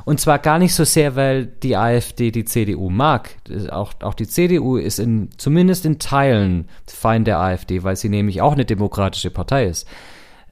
Und 0.04 0.20
zwar 0.20 0.38
gar 0.38 0.58
nicht 0.58 0.74
so 0.74 0.84
sehr, 0.84 1.16
weil 1.16 1.46
die 1.46 1.76
AfD 1.76 2.30
die 2.30 2.44
CDU 2.44 2.90
mag. 2.90 3.36
Auch, 3.70 3.94
auch 4.02 4.14
die 4.14 4.28
CDU 4.28 4.76
ist 4.76 4.98
in, 4.98 5.30
zumindest 5.36 5.86
in 5.86 5.98
Teilen 5.98 6.68
Feind 6.86 7.26
der 7.26 7.38
AfD, 7.38 7.82
weil 7.82 7.96
sie 7.96 8.08
nämlich 8.08 8.40
auch 8.42 8.52
eine 8.52 8.64
demokratische 8.64 9.30
Partei 9.30 9.66
ist. 9.66 9.88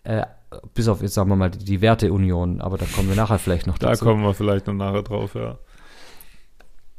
Äh, 0.04 0.26
bis 0.74 0.88
auf, 0.88 1.02
jetzt 1.02 1.14
sagen 1.14 1.28
wir 1.30 1.36
mal, 1.36 1.50
die, 1.50 1.80
Werteunion, 1.80 2.60
aber 2.60 2.78
da 2.78 2.86
kommen 2.86 3.08
wir 3.08 3.16
nachher 3.16 3.38
vielleicht 3.38 3.66
noch 3.66 3.78
dazu. 3.78 4.04
Da 4.04 4.10
kommen 4.10 4.22
wir 4.22 4.34
vielleicht 4.34 4.66
noch 4.66 4.74
nachher 4.74 5.02
drauf, 5.02 5.34
ja. 5.34 5.58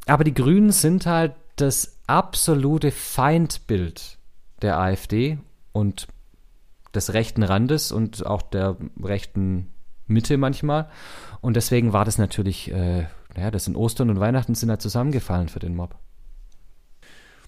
Aber 0.07 0.23
die 0.23 0.33
Grünen 0.33 0.71
sind 0.71 1.05
halt 1.05 1.33
das 1.55 1.99
absolute 2.07 2.91
Feindbild 2.91 4.17
der 4.61 4.77
AfD 4.77 5.39
und 5.71 6.07
des 6.93 7.13
rechten 7.13 7.43
Randes 7.43 7.91
und 7.91 8.25
auch 8.25 8.41
der 8.41 8.77
rechten 9.01 9.69
Mitte 10.07 10.37
manchmal. 10.37 10.89
Und 11.41 11.55
deswegen 11.55 11.93
war 11.93 12.05
das 12.05 12.17
natürlich, 12.17 12.71
äh, 12.71 13.05
naja, 13.35 13.51
das 13.51 13.65
sind 13.65 13.75
Ostern 13.75 14.09
und 14.09 14.19
Weihnachten 14.19 14.55
sind 14.55 14.69
da 14.69 14.79
zusammengefallen 14.79 15.49
für 15.49 15.59
den 15.59 15.75
Mob. 15.75 15.95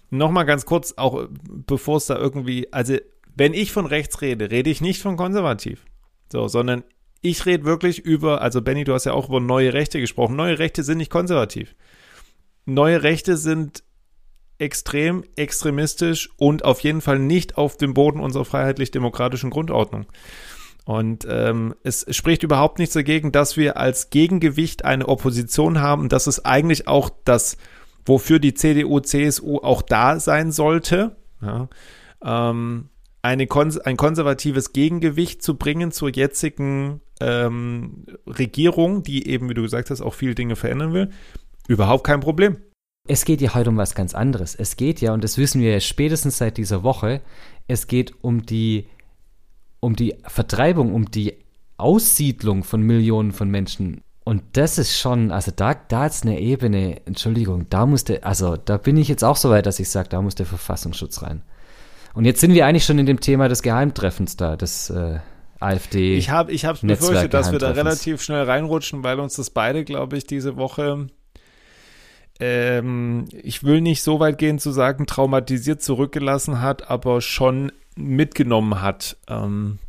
Nochmal 0.10 0.46
ganz 0.46 0.66
kurz, 0.66 0.94
auch 0.98 1.28
bevor 1.30 1.98
es 1.98 2.06
da 2.06 2.18
irgendwie, 2.18 2.72
also 2.72 2.96
wenn 3.36 3.54
ich 3.54 3.72
von 3.72 3.86
rechts 3.86 4.22
rede, 4.22 4.50
rede 4.52 4.70
ich 4.70 4.82
nicht 4.82 5.02
von 5.02 5.18
konservativ. 5.18 5.86
So, 6.32 6.48
sondern 6.48 6.84
ich 7.22 7.46
rede 7.46 7.66
wirklich 7.66 8.00
über, 8.00 8.42
also 8.42 8.62
Benny, 8.62 8.84
du 8.84 8.94
hast 8.94 9.06
ja 9.06 9.14
auch 9.14 9.30
über 9.30 9.40
neue 9.40 9.74
Rechte 9.74 10.00
gesprochen. 10.00 10.36
Neue 10.36 10.60
Rechte 10.60 10.84
sind 10.84 10.98
nicht 10.98 11.12
konservativ. 11.12 11.76
Neue 12.66 13.04
Rechte 13.04 13.38
sind 13.38 13.84
extrem 14.60 15.24
extremistisch 15.36 16.30
und 16.38 16.66
auf 16.66 16.80
jeden 16.82 17.02
Fall 17.02 17.20
nicht 17.20 17.58
auf 17.58 17.78
dem 17.78 17.94
Boden 17.94 18.20
unserer 18.20 18.46
freiheitlich-demokratischen 18.46 19.50
Grundordnung. 19.50 20.08
Und 20.88 21.28
ähm, 21.30 21.76
es 21.84 22.06
spricht 22.16 22.44
überhaupt 22.44 22.80
nichts 22.80 22.94
dagegen, 22.94 23.34
dass 23.34 23.58
wir 23.58 23.76
als 23.76 24.10
Gegengewicht 24.10 24.86
eine 24.86 25.10
Opposition 25.10 25.82
haben. 25.82 26.08
Das 26.08 26.28
ist 26.28 26.46
eigentlich 26.46 26.88
auch 26.88 27.10
das, 27.26 27.58
wofür 28.06 28.40
die 28.40 28.54
CDU, 28.54 29.02
CSU 29.02 29.58
auch 29.58 29.82
da 29.82 30.22
sein 30.22 30.54
sollte. 30.54 31.18
Ja, 31.42 31.68
ähm, 32.24 32.88
eine 33.22 33.48
kons 33.48 33.78
ein 33.80 33.98
konservatives 33.98 34.72
Gegengewicht 34.72 35.44
zu 35.44 35.58
bringen 35.58 35.92
zur 35.92 36.16
jetzigen 36.16 37.02
ähm, 37.20 38.06
Regierung, 38.26 39.04
die 39.04 39.28
eben, 39.28 39.50
wie 39.50 39.56
du 39.56 39.64
gesagt 39.64 39.90
hast, 39.90 40.00
auch 40.00 40.14
viele 40.14 40.36
Dinge 40.36 40.56
verändern 40.56 40.94
will. 40.94 41.10
Überhaupt 41.68 42.06
kein 42.06 42.22
Problem. 42.22 42.60
Es 43.10 43.26
geht 43.26 43.42
ja 43.42 43.54
heute 43.54 43.72
um 43.72 43.78
was 43.78 43.94
ganz 43.94 44.16
anderes. 44.16 44.56
Es 44.56 44.78
geht 44.78 45.02
ja, 45.02 45.14
und 45.14 45.22
das 45.22 45.38
wissen 45.38 45.60
wir 45.60 45.72
ja 45.72 45.82
spätestens 45.82 46.38
seit 46.38 46.56
dieser 46.56 46.84
Woche, 46.84 47.20
es 47.68 47.88
geht 47.88 48.14
um 48.22 48.46
die 48.46 48.88
um 49.80 49.96
die 49.96 50.16
Vertreibung, 50.26 50.94
um 50.94 51.10
die 51.12 51.36
Aussiedlung 51.78 52.64
von 52.64 52.82
Millionen 52.82 53.32
von 53.32 53.50
Menschen. 53.50 54.02
Und 54.24 54.44
das 54.54 54.78
ist 54.78 55.00
schon, 55.00 55.32
also 55.32 55.52
da, 55.56 55.74
da 55.74 56.06
ist 56.06 56.26
eine 56.26 56.40
Ebene, 56.40 57.06
Entschuldigung, 57.06 57.68
da 57.70 57.86
musste, 57.86 58.24
also 58.24 58.58
da 58.58 58.78
bin 58.78 58.98
ich 58.98 59.08
jetzt 59.08 59.24
auch 59.24 59.38
so 59.38 59.50
weit, 59.50 59.66
dass 59.66 59.80
ich 59.80 59.90
sage, 59.90 60.10
da 60.10 60.22
muss 60.22 60.36
der 60.36 60.46
Verfassungsschutz 60.46 61.22
rein. 61.22 61.44
Und 62.14 62.26
jetzt 62.26 62.42
sind 62.42 62.54
wir 62.54 62.66
eigentlich 62.66 62.84
schon 62.84 63.00
in 63.00 63.06
dem 63.06 63.20
Thema 63.20 63.48
des 63.48 63.62
Geheimtreffens 63.62 64.36
da, 64.36 64.58
des 64.58 64.90
äh, 64.90 65.20
AfD. 65.60 66.18
Ich 66.18 66.30
habe 66.30 66.52
ich 66.52 66.64
befürchtet, 66.64 67.34
dass 67.34 67.52
wir 67.52 67.60
da 67.60 67.72
relativ 67.72 68.22
schnell 68.22 68.44
reinrutschen, 68.44 69.04
weil 69.04 69.20
uns 69.20 69.36
das 69.36 69.50
beide, 69.50 69.86
glaube 69.86 70.18
ich, 70.18 70.26
diese 70.26 70.58
Woche 70.58 71.08
ähm, 72.40 73.26
ich 73.32 73.64
will 73.64 73.82
nicht 73.82 74.04
so 74.04 74.20
weit 74.20 74.38
gehen 74.38 74.60
zu 74.60 74.72
sagen, 74.72 75.08
traumatisiert 75.08 75.82
zurückgelassen 75.82 76.62
hat, 76.62 76.90
aber 76.90 77.22
schon 77.22 77.72
mitgenommen 77.98 78.82
hat. 78.82 79.18
Ähm, 79.28 79.80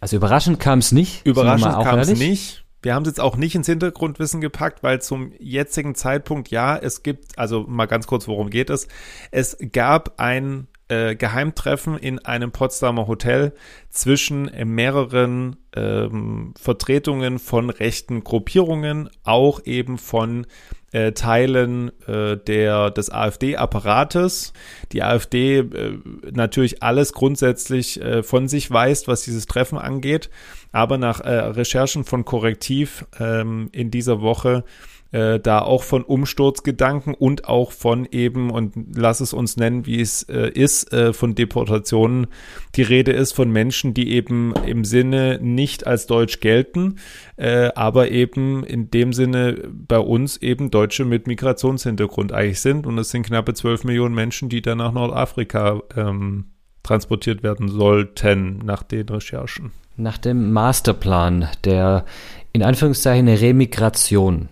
also 0.00 0.16
überraschend 0.16 0.60
kam 0.60 0.78
es 0.78 0.92
nicht. 0.92 1.24
Überraschend 1.26 1.82
kam 1.82 1.98
es 1.98 2.18
nicht. 2.18 2.64
Wir 2.80 2.94
haben 2.94 3.02
es 3.02 3.08
jetzt 3.08 3.20
auch 3.20 3.36
nicht 3.36 3.56
ins 3.56 3.66
Hintergrundwissen 3.66 4.40
gepackt, 4.40 4.84
weil 4.84 5.02
zum 5.02 5.32
jetzigen 5.40 5.96
Zeitpunkt, 5.96 6.50
ja, 6.50 6.76
es 6.76 7.02
gibt, 7.02 7.36
also 7.36 7.64
mal 7.66 7.86
ganz 7.86 8.06
kurz, 8.06 8.28
worum 8.28 8.50
geht 8.50 8.70
es? 8.70 8.86
Es 9.32 9.56
gab 9.72 10.20
ein 10.20 10.68
äh, 10.86 11.16
Geheimtreffen 11.16 11.98
in 11.98 12.20
einem 12.20 12.52
Potsdamer 12.52 13.08
Hotel 13.08 13.52
zwischen 13.90 14.48
äh, 14.48 14.64
mehreren 14.64 15.56
ähm, 15.74 16.54
Vertretungen 16.58 17.40
von 17.40 17.70
rechten 17.70 18.22
Gruppierungen, 18.22 19.10
auch 19.24 19.60
eben 19.64 19.98
von 19.98 20.46
äh, 20.92 21.12
Teilen 21.12 21.90
äh, 22.06 22.36
der, 22.36 22.90
des 22.90 23.10
AfD-Apparates. 23.10 24.52
Die 24.92 25.02
AfD 25.02 25.58
äh, 25.58 25.98
natürlich 26.32 26.82
alles 26.82 27.12
grundsätzlich 27.12 28.00
äh, 28.00 28.22
von 28.22 28.48
sich 28.48 28.70
weist, 28.70 29.08
was 29.08 29.22
dieses 29.22 29.46
Treffen 29.46 29.78
angeht. 29.78 30.30
Aber 30.72 30.98
nach 30.98 31.20
äh, 31.20 31.30
Recherchen 31.30 32.04
von 32.04 32.24
Korrektiv 32.24 33.06
ähm, 33.18 33.68
in 33.72 33.90
dieser 33.90 34.20
Woche 34.20 34.64
äh, 35.10 35.40
da 35.40 35.60
auch 35.60 35.82
von 35.82 36.02
Umsturzgedanken 36.02 37.14
und 37.14 37.48
auch 37.48 37.72
von 37.72 38.06
eben, 38.10 38.50
und 38.50 38.74
lass 38.96 39.20
es 39.20 39.32
uns 39.32 39.56
nennen, 39.56 39.86
wie 39.86 40.00
es 40.00 40.24
äh, 40.24 40.50
ist, 40.50 40.92
äh, 40.92 41.12
von 41.12 41.34
Deportationen 41.34 42.26
die 42.74 42.82
Rede 42.82 43.12
ist 43.12 43.32
von 43.32 43.50
Menschen, 43.50 43.94
die 43.94 44.12
eben 44.12 44.54
im 44.66 44.84
Sinne 44.84 45.38
nicht 45.40 45.86
als 45.86 46.06
deutsch 46.06 46.40
gelten, 46.40 46.96
äh, 47.36 47.70
aber 47.74 48.10
eben 48.10 48.64
in 48.64 48.90
dem 48.90 49.12
Sinne 49.12 49.62
bei 49.72 49.98
uns 49.98 50.36
eben 50.36 50.70
Deutsche 50.70 51.04
mit 51.04 51.26
Migrationshintergrund 51.26 52.32
eigentlich 52.32 52.60
sind. 52.60 52.86
Und 52.86 52.98
es 52.98 53.10
sind 53.10 53.24
knappe 53.24 53.54
12 53.54 53.84
Millionen 53.84 54.14
Menschen, 54.14 54.48
die 54.48 54.62
dann 54.62 54.78
nach 54.78 54.92
Nordafrika 54.92 55.82
ähm, 55.96 56.46
transportiert 56.82 57.42
werden 57.42 57.68
sollten, 57.68 58.58
nach 58.58 58.82
den 58.82 59.08
Recherchen. 59.08 59.72
Nach 59.96 60.18
dem 60.18 60.52
Masterplan 60.52 61.48
der 61.64 62.04
in 62.52 62.62
Anführungszeichen 62.62 63.28
Remigration 63.28 64.48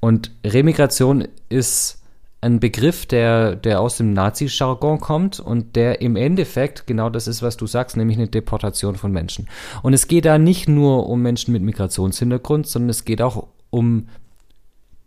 und 0.00 0.32
Remigration 0.44 1.28
ist 1.48 1.98
ein 2.40 2.60
Begriff, 2.60 3.06
der, 3.06 3.56
der 3.56 3.80
aus 3.80 3.96
dem 3.96 4.12
Nazi-Jargon 4.12 5.00
kommt 5.00 5.40
und 5.40 5.74
der 5.74 6.00
im 6.00 6.14
Endeffekt 6.14 6.86
genau 6.86 7.10
das 7.10 7.26
ist, 7.26 7.42
was 7.42 7.56
du 7.56 7.66
sagst, 7.66 7.96
nämlich 7.96 8.16
eine 8.16 8.28
Deportation 8.28 8.94
von 8.94 9.10
Menschen. 9.10 9.48
Und 9.82 9.92
es 9.92 10.06
geht 10.06 10.24
da 10.24 10.38
nicht 10.38 10.68
nur 10.68 11.08
um 11.08 11.20
Menschen 11.20 11.52
mit 11.52 11.62
Migrationshintergrund, 11.62 12.66
sondern 12.68 12.90
es 12.90 13.04
geht 13.04 13.22
auch 13.22 13.48
um 13.70 14.08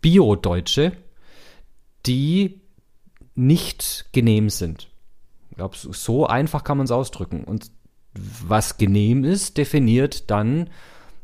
Bio-Deutsche, 0.02 0.92
die 2.04 2.60
nicht 3.34 4.06
genehm 4.12 4.50
sind. 4.50 4.88
Ich 5.50 5.56
glaube, 5.56 5.76
so 5.78 6.26
einfach 6.26 6.64
kann 6.64 6.76
man 6.76 6.84
es 6.84 6.90
ausdrücken. 6.90 7.44
Und 7.44 7.70
was 8.14 8.76
genehm 8.76 9.24
ist, 9.24 9.56
definiert 9.56 10.30
dann 10.30 10.68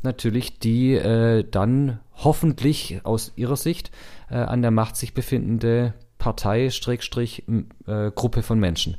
natürlich 0.03 0.59
die 0.59 0.95
äh, 0.95 1.45
dann 1.49 2.01
hoffentlich 2.15 3.01
aus 3.05 3.33
ihrer 3.37 3.57
Sicht 3.57 3.91
äh, 4.31 4.37
an 4.37 4.63
der 4.63 4.71
Macht 4.71 4.97
sich 4.97 5.15
befindende 5.15 5.95
Partei, 6.19 6.71
Strickstrich, 6.71 7.45
äh, 7.87 8.11
Gruppe 8.15 8.43
von 8.43 8.59
Menschen. 8.59 8.97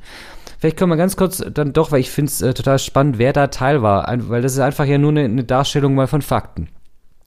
Vielleicht 0.58 0.76
können 0.76 0.90
wir 0.90 0.96
ganz 0.96 1.16
kurz 1.16 1.42
dann 1.52 1.72
doch, 1.72 1.92
weil 1.92 2.00
ich 2.00 2.10
finde 2.10 2.30
es 2.30 2.42
äh, 2.42 2.54
total 2.54 2.78
spannend, 2.78 3.18
wer 3.18 3.32
da 3.32 3.46
Teil 3.46 3.82
war, 3.82 4.08
ein, 4.08 4.28
weil 4.28 4.42
das 4.42 4.52
ist 4.52 4.60
einfach 4.60 4.84
ja 4.84 4.98
nur 4.98 5.10
eine, 5.10 5.24
eine 5.24 5.44
Darstellung 5.44 5.94
mal 5.94 6.06
von 6.06 6.22
Fakten. 6.22 6.68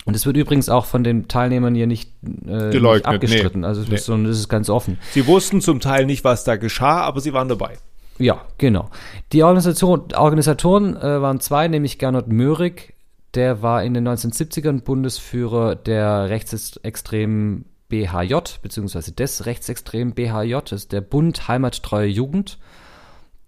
Und 0.05 0.15
es 0.15 0.25
wird 0.25 0.35
übrigens 0.35 0.67
auch 0.67 0.85
von 0.85 1.03
den 1.03 1.27
Teilnehmern 1.27 1.75
hier 1.75 1.87
nicht, 1.87 2.11
äh, 2.23 2.71
Geleugnet, 2.71 3.05
nicht 3.05 3.07
abgestritten, 3.07 3.61
nee, 3.61 3.67
also 3.67 3.83
nee. 3.89 3.97
sondern 3.97 4.31
es 4.31 4.39
ist 4.39 4.49
ganz 4.49 4.69
offen. 4.69 4.97
Sie 5.11 5.25
wussten 5.27 5.61
zum 5.61 5.79
Teil 5.79 6.05
nicht, 6.05 6.23
was 6.23 6.43
da 6.43 6.57
geschah, 6.57 7.01
aber 7.01 7.21
sie 7.21 7.33
waren 7.33 7.47
dabei. 7.47 7.77
Ja, 8.19 8.41
genau. 8.57 8.89
Die 9.31 9.43
Organisation, 9.43 10.13
Organisatoren 10.13 10.97
äh, 10.97 11.21
waren 11.21 11.39
zwei, 11.39 11.67
nämlich 11.67 11.97
Gernot 11.97 12.27
Möhrig, 12.27 12.92
der 13.33 13.61
war 13.61 13.83
in 13.83 13.93
den 13.93 14.07
1970ern 14.07 14.83
Bundesführer 14.83 15.75
der 15.75 16.29
rechtsextremen 16.29 17.65
BHJ, 17.89 18.35
beziehungsweise 18.61 19.11
des 19.11 19.45
rechtsextremen 19.45 20.13
BHJ, 20.13 20.57
das 20.63 20.83
ist 20.83 20.91
der 20.91 21.01
Bund 21.01 21.47
Heimattreue 21.47 22.07
Jugend, 22.07 22.57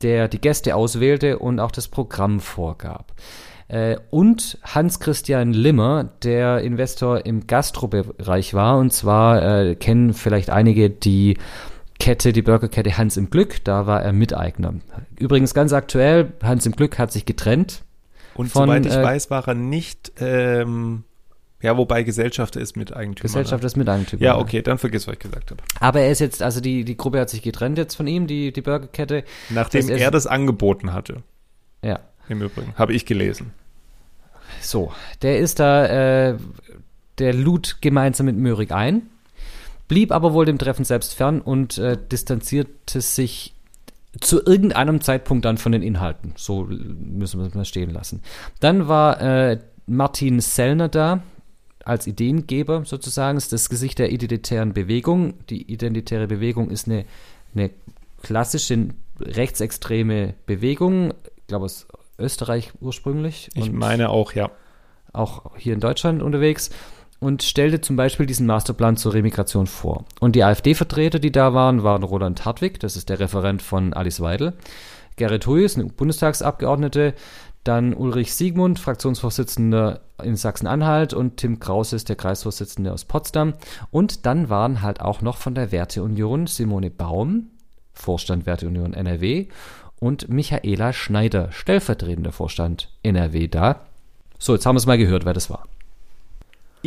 der 0.02 0.28
die 0.28 0.41
Gäste 0.41 0.76
auswählte 0.76 1.39
und 1.39 1.60
auch 1.60 1.71
das 1.71 1.88
Programm 1.88 2.39
vorgab. 2.39 3.13
Äh, 3.67 3.98
und 4.12 4.60
Hans-Christian 4.63 5.54
Limmer, 5.54 6.12
der 6.24 6.62
Investor 6.62 7.26
im 7.26 7.48
Gastrobereich 7.48 8.54
war. 8.54 8.78
Und 8.78 8.93
zwar 8.93 9.41
äh, 9.41 9.76
kennen 9.76 10.13
vielleicht 10.13 10.50
einige 10.50 10.89
die 10.89 11.38
Kette, 12.00 12.34
die 12.34 12.41
Burgerkette 12.41 12.98
Hans 12.98 13.17
im 13.17 13.30
Glück, 13.30 13.63
da 13.63 13.88
war 13.88 14.04
er 14.04 14.13
Miteigner. 14.13 14.76
Übrigens 15.17 15.54
ganz 15.54 15.71
aktuell, 15.74 16.34
Hans 16.43 16.65
im 16.65 16.74
Glück 16.74 17.00
hat 17.00 17.12
sich 17.12 17.26
getrennt. 17.26 17.84
Und 18.36 18.50
von, 18.50 18.63
soweit 18.63 18.86
ich 18.86 18.93
äh, 18.93 19.04
weiß, 19.04 19.30
war 19.30 19.48
er 19.48 19.54
nicht, 19.54 20.13
ähm, 20.19 21.04
ja, 21.62 21.78
wobei 21.78 22.04
Gesellschaft 22.04 22.56
ist 22.56 22.76
Miteigentümer. 22.76 23.24
Gesellschaft 23.24 23.63
ist 23.63 23.78
Miteigentümer. 23.78 24.21
Ja, 24.21 24.38
okay, 24.38 24.62
dann 24.62 24.78
vergiss, 24.78 25.08
was 25.08 25.13
ich 25.13 25.19
gesagt 25.19 25.52
habe. 25.52 25.63
Aber 25.80 26.02
er 26.02 26.12
ist 26.12 26.19
jetzt, 26.19 26.43
also 26.43 26.62
die, 26.62 26.84
die 26.84 26.98
Gruppe 26.98 27.19
hat 27.19 27.30
sich 27.30 27.41
getrennt 27.41 27.78
jetzt 27.78 27.95
von 27.95 28.08
ihm, 28.08 28.28
die, 28.28 28.52
die 28.52 28.62
Burgerkette. 28.62 29.24
Nachdem 29.50 29.89
er, 29.89 29.98
er 29.98 30.12
das 30.12 30.28
angeboten 30.28 30.93
hatte. 30.93 31.24
Ja. 31.82 32.00
Im 32.28 32.41
Übrigen, 32.41 32.74
habe 32.76 32.93
ich 32.93 33.06
gelesen. 33.06 33.54
So, 34.62 34.91
der 35.21 35.39
ist 35.39 35.60
da, 35.60 36.30
äh, 36.30 36.38
der 37.19 37.34
lud 37.34 37.78
gemeinsam 37.82 38.26
mit 38.26 38.36
Möhrig 38.36 38.71
ein 38.71 39.04
blieb 39.88 40.12
aber 40.12 40.34
wohl 40.34 40.45
dem 40.45 40.58
Treffen 40.58 40.86
selbst 40.86 41.13
fern 41.13 41.41
und 41.41 41.78
äh, 41.78 41.98
distanzierte 41.98 43.02
sich 43.02 43.54
zu 44.21 44.43
irgendeinem 44.45 45.01
Zeitpunkt 45.01 45.45
dann 45.45 45.58
von 45.58 45.71
den 45.71 45.82
Inhalten. 45.82 46.34
So 46.36 46.63
müssen 46.65 47.39
wir 47.39 47.47
es 47.47 47.54
mal 47.54 47.65
stehen 47.65 47.91
lassen. 47.91 48.21
Dann 48.60 48.88
war 48.88 49.21
äh, 49.21 49.60
Martin 49.88 50.39
Sellner 50.39 50.89
da, 50.89 51.21
als 51.84 52.08
Ideengeber 52.08 52.84
sozusagen, 52.86 53.38
ist 53.38 53.54
das 53.54 53.69
Gesicht 53.69 53.99
der 53.99 54.12
identitären 54.12 54.73
Bewegung. 54.73 55.36
Die 55.49 55.71
identitäre 55.71 56.28
Bewegung 56.28 56.71
ist 56.71 56.88
eine, 56.88 57.06
eine 57.54 57.69
klassische 58.23 58.89
rechtsextreme 59.19 60.34
Bewegung, 60.45 61.13
ich 61.36 61.47
glaube 61.47 61.65
aus 61.65 61.88
Österreich 62.17 62.71
ursprünglich. 62.82 63.49
Ich 63.54 63.71
meine 63.71 64.10
auch, 64.10 64.34
ja. 64.34 64.49
Auch 65.13 65.56
hier 65.58 65.73
in 65.73 65.80
Deutschland 65.80 66.21
unterwegs 66.21 66.71
und 67.25 67.41
stellte 67.41 67.81
zum 67.81 67.95
Beispiel 67.95 68.27
diesen 68.27 68.45
Masterplan 68.45 68.97
zur 68.97 69.15
Remigration 69.15 69.65
vor. 69.65 70.05
Und 70.19 70.35
die 70.35 70.43
AfD-Vertreter, 70.43 71.17
die 71.17 71.31
da 71.31 71.55
waren, 71.55 71.81
waren 71.81 72.03
Roland 72.03 72.45
Hartwig, 72.45 72.79
das 72.79 72.95
ist 72.95 73.09
der 73.09 73.19
Referent 73.19 73.63
von 73.63 73.93
Alice 73.93 74.21
Weidel, 74.21 74.53
Gerrit 75.15 75.47
Huyes, 75.47 75.75
eine 75.75 75.85
Bundestagsabgeordnete, 75.85 77.15
dann 77.63 77.95
Ulrich 77.95 78.35
Siegmund, 78.35 78.77
Fraktionsvorsitzender 78.77 80.01
in 80.21 80.35
Sachsen-Anhalt 80.35 81.15
und 81.15 81.38
Tim 81.38 81.59
Krause 81.59 81.95
ist 81.95 82.09
der 82.09 82.15
Kreisvorsitzende 82.15 82.93
aus 82.93 83.05
Potsdam. 83.05 83.55
Und 83.89 84.27
dann 84.27 84.49
waren 84.49 84.83
halt 84.83 85.01
auch 85.01 85.23
noch 85.23 85.38
von 85.38 85.55
der 85.55 85.71
Werteunion 85.71 86.45
Simone 86.45 86.91
Baum, 86.91 87.47
Vorstand 87.93 88.45
Werteunion 88.45 88.93
NRW, 88.93 89.47
und 89.99 90.29
Michaela 90.29 90.93
Schneider, 90.93 91.51
stellvertretender 91.51 92.31
Vorstand 92.31 92.91
NRW 93.01 93.47
da. 93.47 93.79
So, 94.38 94.53
jetzt 94.53 94.67
haben 94.67 94.75
wir 94.75 94.79
es 94.79 94.85
mal 94.85 94.99
gehört, 94.99 95.25
wer 95.25 95.33
das 95.33 95.49
war. 95.49 95.65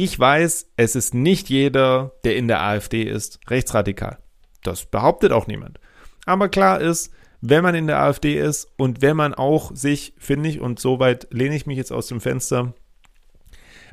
Ich 0.00 0.16
weiß, 0.16 0.70
es 0.76 0.94
ist 0.94 1.12
nicht 1.12 1.48
jeder, 1.48 2.12
der 2.22 2.36
in 2.36 2.46
der 2.46 2.62
AfD 2.62 3.02
ist, 3.02 3.40
rechtsradikal. 3.50 4.18
Das 4.62 4.84
behauptet 4.84 5.32
auch 5.32 5.48
niemand. 5.48 5.80
Aber 6.24 6.48
klar 6.48 6.80
ist, 6.80 7.10
wenn 7.40 7.64
man 7.64 7.74
in 7.74 7.88
der 7.88 8.00
AfD 8.00 8.38
ist 8.38 8.68
und 8.76 9.02
wenn 9.02 9.16
man 9.16 9.34
auch 9.34 9.74
sich, 9.74 10.14
finde 10.16 10.50
ich, 10.50 10.60
und 10.60 10.78
soweit 10.78 11.26
lehne 11.32 11.56
ich 11.56 11.66
mich 11.66 11.76
jetzt 11.76 11.90
aus 11.90 12.06
dem 12.06 12.20
Fenster, 12.20 12.74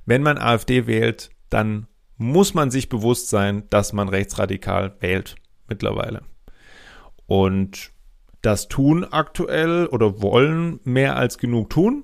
wenn 0.06 0.22
man 0.22 0.38
AfD 0.38 0.86
wählt, 0.86 1.32
dann 1.50 1.88
muss 2.18 2.54
man 2.54 2.70
sich 2.70 2.88
bewusst 2.88 3.30
sein, 3.32 3.64
dass 3.72 3.92
man 3.92 4.08
rechtsradikal 4.08 4.96
wählt 5.00 5.38
mittlerweile. 5.68 6.22
Und 7.26 7.94
das 8.44 8.68
tun 8.68 9.06
aktuell 9.06 9.88
oder 9.88 10.22
wollen 10.22 10.80
mehr 10.84 11.16
als 11.16 11.40
genug 11.40 11.72
tun 11.72 12.04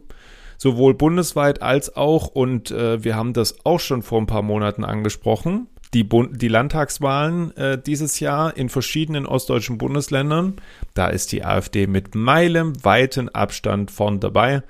sowohl 0.61 0.93
bundesweit 0.93 1.63
als 1.63 1.95
auch, 1.95 2.27
und 2.27 2.69
äh, 2.69 3.03
wir 3.03 3.15
haben 3.15 3.33
das 3.33 3.65
auch 3.65 3.79
schon 3.79 4.03
vor 4.03 4.21
ein 4.21 4.27
paar 4.27 4.43
Monaten 4.43 4.85
angesprochen, 4.85 5.65
die, 5.95 6.03
Bund 6.03 6.39
die 6.39 6.49
Landtagswahlen 6.49 7.57
äh, 7.57 7.81
dieses 7.81 8.19
Jahr 8.19 8.55
in 8.55 8.69
verschiedenen 8.69 9.25
ostdeutschen 9.25 9.79
Bundesländern. 9.79 10.57
Da 10.93 11.07
ist 11.07 11.31
die 11.31 11.43
AfD 11.43 11.87
mit 11.87 12.13
meilenweiten 12.13 13.29
Abstand 13.29 13.89
vorn 13.89 14.19
dabei. 14.19 14.61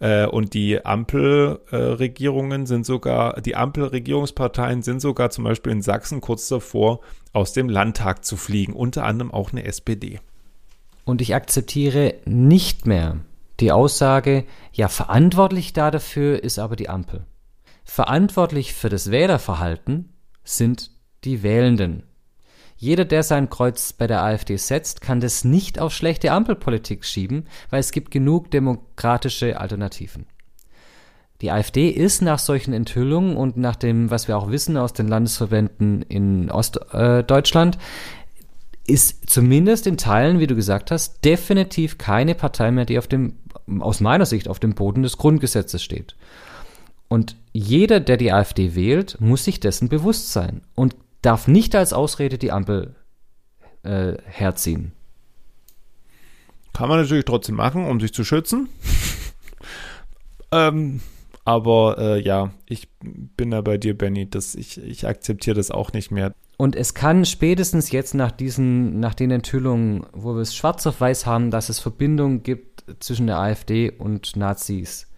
Äh, 0.00 0.24
und 0.24 0.54
die 0.54 0.82
Ampelregierungen 0.82 2.64
sind 2.64 2.86
sogar, 2.86 3.38
die 3.42 3.54
Ampelregierungsparteien 3.54 4.80
sind 4.80 5.00
sogar 5.00 5.28
zum 5.28 5.44
Beispiel 5.44 5.72
in 5.72 5.82
Sachsen 5.82 6.22
kurz 6.22 6.48
davor, 6.48 7.00
aus 7.34 7.52
dem 7.52 7.68
Landtag 7.68 8.24
zu 8.24 8.38
fliegen. 8.38 8.72
Unter 8.72 9.04
anderem 9.04 9.30
auch 9.30 9.52
eine 9.52 9.64
SPD. 9.64 10.20
Und 11.04 11.20
ich 11.20 11.34
akzeptiere 11.34 12.14
nicht 12.24 12.86
mehr, 12.86 13.18
die 13.64 13.72
Aussage, 13.72 14.44
ja, 14.74 14.88
verantwortlich 14.88 15.72
da 15.72 15.90
dafür 15.90 16.44
ist 16.44 16.58
aber 16.58 16.76
die 16.76 16.90
Ampel. 16.90 17.24
Verantwortlich 17.82 18.74
für 18.74 18.90
das 18.90 19.10
Wählerverhalten 19.10 20.12
sind 20.44 20.90
die 21.24 21.42
Wählenden. 21.42 22.02
Jeder, 22.76 23.06
der 23.06 23.22
sein 23.22 23.48
Kreuz 23.48 23.94
bei 23.94 24.06
der 24.06 24.22
AfD 24.22 24.58
setzt, 24.58 25.00
kann 25.00 25.20
das 25.20 25.44
nicht 25.44 25.78
auf 25.78 25.94
schlechte 25.94 26.30
Ampelpolitik 26.30 27.06
schieben, 27.06 27.46
weil 27.70 27.80
es 27.80 27.90
gibt 27.90 28.10
genug 28.10 28.50
demokratische 28.50 29.58
Alternativen. 29.58 30.26
Die 31.40 31.50
AfD 31.50 31.88
ist 31.88 32.20
nach 32.20 32.40
solchen 32.40 32.74
Enthüllungen 32.74 33.34
und 33.34 33.56
nach 33.56 33.76
dem, 33.76 34.10
was 34.10 34.28
wir 34.28 34.36
auch 34.36 34.50
wissen 34.50 34.76
aus 34.76 34.92
den 34.92 35.08
Landesverbänden 35.08 36.02
in 36.02 36.50
Ostdeutschland, 36.50 37.78
ist 38.86 39.30
zumindest 39.30 39.86
in 39.86 39.96
Teilen, 39.96 40.38
wie 40.38 40.46
du 40.46 40.54
gesagt 40.54 40.90
hast, 40.90 41.24
definitiv 41.24 41.96
keine 41.96 42.34
Partei 42.34 42.70
mehr, 42.70 42.84
die 42.84 42.98
auf 42.98 43.08
dem 43.08 43.38
aus 43.80 44.00
meiner 44.00 44.26
Sicht 44.26 44.48
auf 44.48 44.60
dem 44.60 44.74
Boden 44.74 45.02
des 45.02 45.16
Grundgesetzes 45.16 45.82
steht. 45.82 46.16
Und 47.08 47.36
jeder, 47.52 48.00
der 48.00 48.16
die 48.16 48.32
AfD 48.32 48.74
wählt, 48.74 49.20
muss 49.20 49.44
sich 49.44 49.60
dessen 49.60 49.88
bewusst 49.88 50.32
sein 50.32 50.62
und 50.74 50.96
darf 51.22 51.48
nicht 51.48 51.74
als 51.74 51.92
Ausrede 51.92 52.38
die 52.38 52.52
Ampel 52.52 52.96
äh, 53.82 54.14
herziehen. 54.24 54.92
Kann 56.72 56.88
man 56.88 57.00
natürlich 57.00 57.24
trotzdem 57.24 57.54
machen, 57.54 57.86
um 57.86 58.00
sich 58.00 58.12
zu 58.12 58.24
schützen. 58.24 58.68
ähm, 60.52 61.00
aber 61.44 61.98
äh, 61.98 62.20
ja, 62.20 62.52
ich 62.66 62.88
bin 63.00 63.52
da 63.52 63.60
bei 63.60 63.78
dir, 63.78 63.96
Benny. 63.96 64.28
Das, 64.28 64.54
ich, 64.54 64.82
ich 64.82 65.06
akzeptiere 65.06 65.54
das 65.54 65.70
auch 65.70 65.92
nicht 65.92 66.10
mehr. 66.10 66.34
Und 66.56 66.74
es 66.74 66.94
kann 66.94 67.24
spätestens 67.24 67.92
jetzt 67.92 68.14
nach 68.14 68.32
diesen, 68.32 68.98
nach 68.98 69.14
den 69.14 69.30
Enthüllungen, 69.30 70.06
wo 70.12 70.34
wir 70.34 70.40
es 70.40 70.54
schwarz 70.54 70.86
auf 70.86 71.00
weiß 71.00 71.26
haben, 71.26 71.50
dass 71.50 71.68
es 71.68 71.78
Verbindungen 71.78 72.42
gibt 72.42 72.73
zwischen 73.00 73.26
der 73.26 73.38
AfD 73.38 73.90
und 73.90 74.36
Nazis, 74.36 75.08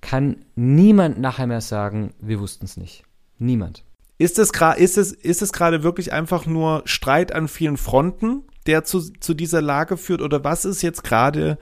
kann 0.00 0.44
niemand 0.54 1.18
nachher 1.18 1.46
mehr 1.46 1.60
sagen, 1.60 2.14
wir 2.20 2.40
wussten 2.40 2.64
es 2.64 2.76
nicht. 2.76 3.04
Niemand. 3.38 3.84
Ist 4.18 4.38
es 4.38 4.52
gerade, 4.52 4.80
ist 4.80 4.98
es, 4.98 5.12
ist 5.12 5.40
es 5.40 5.52
gerade 5.52 5.82
wirklich 5.82 6.12
einfach 6.12 6.46
nur 6.46 6.82
Streit 6.84 7.32
an 7.32 7.48
vielen 7.48 7.76
Fronten, 7.76 8.42
der 8.66 8.84
zu, 8.84 9.00
zu 9.00 9.34
dieser 9.34 9.62
Lage 9.62 9.96
führt? 9.96 10.20
Oder 10.20 10.44
was 10.44 10.64
ist 10.64 10.82
jetzt 10.82 11.04
gerade, 11.04 11.58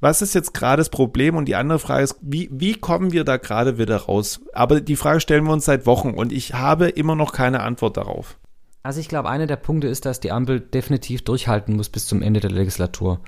was 0.00 0.22
ist 0.22 0.34
jetzt 0.34 0.54
gerade 0.54 0.80
das 0.80 0.88
Problem? 0.88 1.36
Und 1.36 1.46
die 1.46 1.54
andere 1.54 1.78
Frage 1.78 2.04
ist, 2.04 2.16
wie, 2.22 2.48
wie 2.50 2.74
kommen 2.74 3.12
wir 3.12 3.24
da 3.24 3.36
gerade 3.36 3.78
wieder 3.78 3.96
raus? 3.96 4.40
Aber 4.54 4.80
die 4.80 4.96
Frage 4.96 5.20
stellen 5.20 5.44
wir 5.44 5.52
uns 5.52 5.66
seit 5.66 5.84
Wochen 5.84 6.12
und 6.12 6.32
ich 6.32 6.54
habe 6.54 6.88
immer 6.88 7.14
noch 7.14 7.32
keine 7.32 7.60
Antwort 7.60 7.98
darauf. 7.98 8.38
Also 8.82 9.00
ich 9.00 9.08
glaube, 9.08 9.28
einer 9.28 9.46
der 9.46 9.56
Punkte 9.56 9.88
ist, 9.88 10.06
dass 10.06 10.20
die 10.20 10.32
Ampel 10.32 10.60
definitiv 10.60 11.22
durchhalten 11.22 11.76
muss 11.76 11.90
bis 11.90 12.06
zum 12.06 12.22
Ende 12.22 12.40
der 12.40 12.50
Legislatur. 12.50 13.20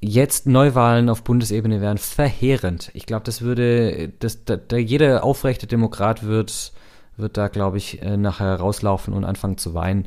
Jetzt 0.00 0.46
Neuwahlen 0.46 1.08
auf 1.08 1.24
Bundesebene 1.24 1.80
wären 1.80 1.98
verheerend. 1.98 2.90
Ich 2.94 3.04
glaube, 3.06 3.24
das 3.24 3.42
würde, 3.42 4.10
das, 4.20 4.44
da, 4.44 4.56
da 4.56 4.76
jeder 4.76 5.24
aufrechte 5.24 5.66
Demokrat 5.66 6.22
wird, 6.22 6.72
wird 7.16 7.36
da, 7.36 7.48
glaube 7.48 7.78
ich, 7.78 8.00
äh, 8.00 8.16
nachher 8.16 8.54
rauslaufen 8.54 9.12
und 9.12 9.24
anfangen 9.24 9.58
zu 9.58 9.74
weinen. 9.74 10.06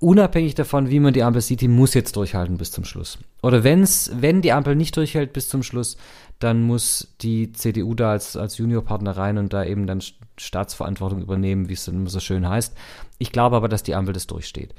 Unabhängig 0.00 0.54
davon, 0.54 0.90
wie 0.90 1.00
man 1.00 1.12
die 1.12 1.22
Ampel 1.22 1.42
sieht, 1.42 1.60
die 1.60 1.68
muss 1.68 1.94
jetzt 1.94 2.16
durchhalten 2.16 2.56
bis 2.56 2.70
zum 2.70 2.84
Schluss. 2.84 3.18
Oder 3.42 3.64
wenn's, 3.64 4.10
wenn 4.14 4.42
die 4.42 4.52
Ampel 4.52 4.76
nicht 4.76 4.96
durchhält 4.96 5.34
bis 5.34 5.48
zum 5.48 5.62
Schluss, 5.62 5.96
dann 6.38 6.62
muss 6.62 7.14
die 7.20 7.52
CDU 7.52 7.94
da 7.94 8.12
als, 8.12 8.36
als 8.36 8.58
Juniorpartner 8.58 9.16
rein 9.16 9.38
und 9.38 9.52
da 9.52 9.64
eben 9.64 9.86
dann 9.86 10.02
Staatsverantwortung 10.38 11.22
übernehmen, 11.22 11.68
wie 11.68 11.74
es 11.74 11.84
dann 11.84 11.96
immer 11.96 12.10
so 12.10 12.20
schön 12.20 12.48
heißt. 12.48 12.74
Ich 13.18 13.30
glaube 13.30 13.56
aber, 13.56 13.68
dass 13.68 13.82
die 13.82 13.94
Ampel 13.94 14.14
das 14.14 14.26
durchsteht. 14.26 14.74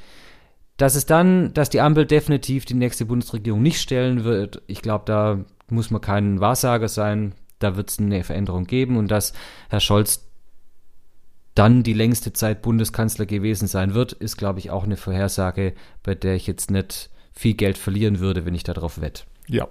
Dass 0.77 0.95
es 0.95 1.05
dann, 1.05 1.53
dass 1.53 1.69
die 1.69 1.79
Ampel 1.79 2.05
definitiv 2.05 2.65
die 2.65 2.73
nächste 2.73 3.05
Bundesregierung 3.05 3.61
nicht 3.61 3.79
stellen 3.79 4.23
wird, 4.23 4.61
ich 4.67 4.81
glaube, 4.81 5.05
da 5.05 5.45
muss 5.69 5.89
man 5.89 6.01
kein 6.01 6.39
Wahrsager 6.39 6.89
sein. 6.89 7.33
Da 7.59 7.77
wird 7.77 7.89
es 7.89 7.99
eine 7.99 8.23
Veränderung 8.23 8.65
geben 8.65 8.97
und 8.97 9.09
dass 9.09 9.33
Herr 9.69 9.79
Scholz 9.79 10.25
dann 11.55 11.83
die 11.83 11.93
längste 11.93 12.33
Zeit 12.33 12.61
Bundeskanzler 12.61 13.25
gewesen 13.25 13.67
sein 13.67 13.93
wird, 13.93 14.11
ist, 14.11 14.35
glaube 14.35 14.59
ich, 14.59 14.71
auch 14.71 14.83
eine 14.83 14.97
Vorhersage, 14.97 15.73
bei 16.03 16.13
der 16.13 16.35
ich 16.35 16.47
jetzt 16.47 16.69
nicht 16.69 17.09
viel 17.31 17.53
Geld 17.53 17.77
verlieren 17.77 18.19
würde, 18.19 18.45
wenn 18.45 18.55
ich 18.55 18.63
darauf 18.63 18.99
wette. 18.99 19.23
Ja. 19.47 19.69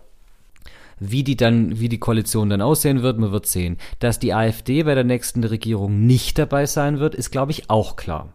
Wie 0.98 1.24
die 1.24 1.36
dann, 1.36 1.78
wie 1.78 1.90
die 1.90 1.98
Koalition 1.98 2.48
dann 2.48 2.62
aussehen 2.62 3.02
wird, 3.02 3.18
man 3.18 3.32
wird 3.32 3.46
sehen. 3.46 3.76
Dass 3.98 4.18
die 4.18 4.32
AfD 4.32 4.84
bei 4.84 4.94
der 4.94 5.04
nächsten 5.04 5.44
Regierung 5.44 6.06
nicht 6.06 6.38
dabei 6.38 6.64
sein 6.64 7.00
wird, 7.00 7.14
ist, 7.14 7.30
glaube 7.30 7.52
ich, 7.52 7.68
auch 7.68 7.96
klar 7.96 8.32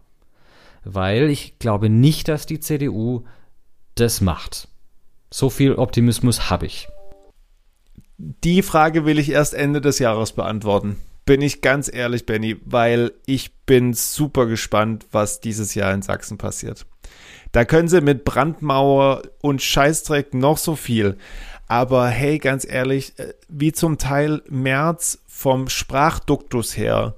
weil 0.84 1.30
ich 1.30 1.58
glaube 1.58 1.88
nicht, 1.88 2.28
dass 2.28 2.46
die 2.46 2.60
CDU 2.60 3.24
das 3.94 4.20
macht. 4.20 4.68
So 5.30 5.50
viel 5.50 5.74
Optimismus 5.74 6.50
habe 6.50 6.66
ich. 6.66 6.88
Die 8.18 8.62
Frage 8.62 9.04
will 9.04 9.18
ich 9.18 9.30
erst 9.30 9.54
Ende 9.54 9.80
des 9.80 9.98
Jahres 9.98 10.32
beantworten. 10.32 10.96
Bin 11.24 11.42
ich 11.42 11.62
ganz 11.62 11.90
ehrlich, 11.92 12.26
Benny, 12.26 12.56
weil 12.64 13.12
ich 13.24 13.54
bin 13.64 13.94
super 13.94 14.46
gespannt, 14.46 15.06
was 15.12 15.40
dieses 15.40 15.74
Jahr 15.74 15.94
in 15.94 16.02
Sachsen 16.02 16.38
passiert. 16.38 16.86
Da 17.52 17.64
können 17.64 17.88
sie 17.88 18.00
mit 18.00 18.24
Brandmauer 18.24 19.22
und 19.40 19.62
Scheißdreck 19.62 20.34
noch 20.34 20.58
so 20.58 20.76
viel. 20.76 21.16
Aber 21.66 22.08
hey, 22.08 22.38
ganz 22.38 22.66
ehrlich, 22.68 23.18
äh, 23.18 23.32
wie 23.48 23.72
zum 23.72 23.98
Teil 23.98 24.42
März 24.48 25.22
vom 25.26 25.68
Sprachduktus 25.68 26.76
her 26.76 27.14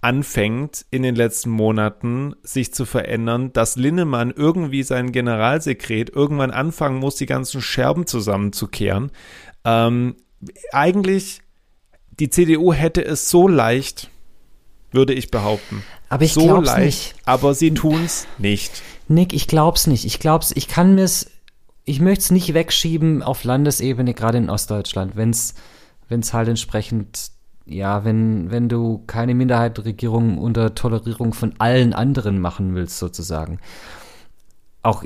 anfängt 0.00 0.86
in 0.90 1.02
den 1.02 1.16
letzten 1.16 1.50
Monaten 1.50 2.34
sich 2.42 2.72
zu 2.72 2.84
verändern, 2.84 3.52
dass 3.52 3.76
Linnemann 3.76 4.30
irgendwie 4.30 4.82
sein 4.84 5.10
Generalsekret 5.10 6.10
irgendwann 6.10 6.52
anfangen 6.52 6.98
muss, 6.98 7.16
die 7.16 7.26
ganzen 7.26 7.60
Scherben 7.60 8.06
zusammenzukehren. 8.06 9.10
Ähm, 9.64 10.16
eigentlich, 10.72 11.40
die 12.10 12.30
CDU 12.30 12.72
hätte 12.72 13.04
es 13.04 13.28
so 13.28 13.48
leicht, 13.48 14.10
würde 14.92 15.14
ich 15.14 15.30
behaupten. 15.30 15.82
Aber 16.08 16.24
ich 16.24 16.32
so 16.32 16.44
glaub's 16.44 16.68
leicht, 16.68 17.14
nicht. 17.16 17.28
aber 17.28 17.54
sie 17.54 17.74
tun's 17.74 18.26
nicht. 18.38 18.82
Nick, 19.08 19.32
ich 19.32 19.48
glaub's 19.48 19.86
nicht. 19.88 20.04
Ich 20.04 20.20
glaub's, 20.20 20.52
ich 20.54 20.68
kann 20.68 20.94
mir's, 20.94 21.30
ich 21.84 22.00
möchte 22.00 22.22
es 22.22 22.30
nicht 22.30 22.54
wegschieben 22.54 23.22
auf 23.22 23.42
Landesebene, 23.42 24.14
gerade 24.14 24.38
in 24.38 24.48
Ostdeutschland, 24.48 25.16
wenn's, 25.16 25.54
wenn's 26.08 26.32
halt 26.32 26.48
entsprechend 26.48 27.32
ja, 27.68 28.04
wenn, 28.04 28.50
wenn 28.50 28.68
du 28.68 29.02
keine 29.06 29.34
Minderheitenregierung 29.34 30.38
unter 30.38 30.74
Tolerierung 30.74 31.34
von 31.34 31.54
allen 31.58 31.92
anderen 31.92 32.40
machen 32.40 32.74
willst, 32.74 32.98
sozusagen. 32.98 33.58
Auch, 34.82 35.04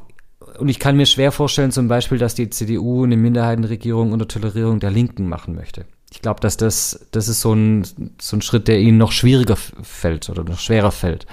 und 0.59 0.69
ich 0.69 0.79
kann 0.79 0.97
mir 0.97 1.07
schwer 1.07 1.33
vorstellen, 1.33 1.73
zum 1.73 1.89
Beispiel, 1.89 2.19
dass 2.19 2.35
die 2.35 2.51
CDU 2.51 3.05
eine 3.05 3.17
Minderheitenregierung 3.17 4.13
unter 4.13 4.29
Tolerierung 4.29 4.81
der 4.81 4.91
Linken 4.91 5.29
machen 5.29 5.55
möchte. 5.55 5.87
Ich 6.13 6.21
glaube, 6.21 6.41
dass 6.41 6.57
das, 6.57 7.07
das 7.11 7.29
ist 7.29 7.41
so 7.41 7.55
ein, 7.55 7.87
so 8.21 8.37
ein 8.37 8.43
Schritt, 8.43 8.69
der 8.69 8.79
ihnen 8.79 8.99
noch 8.99 9.13
schwieriger 9.13 9.57
fällt 9.57 10.29
oder 10.29 10.45
noch 10.45 10.59
schwerer 10.59 10.93
fällt. 10.93 11.27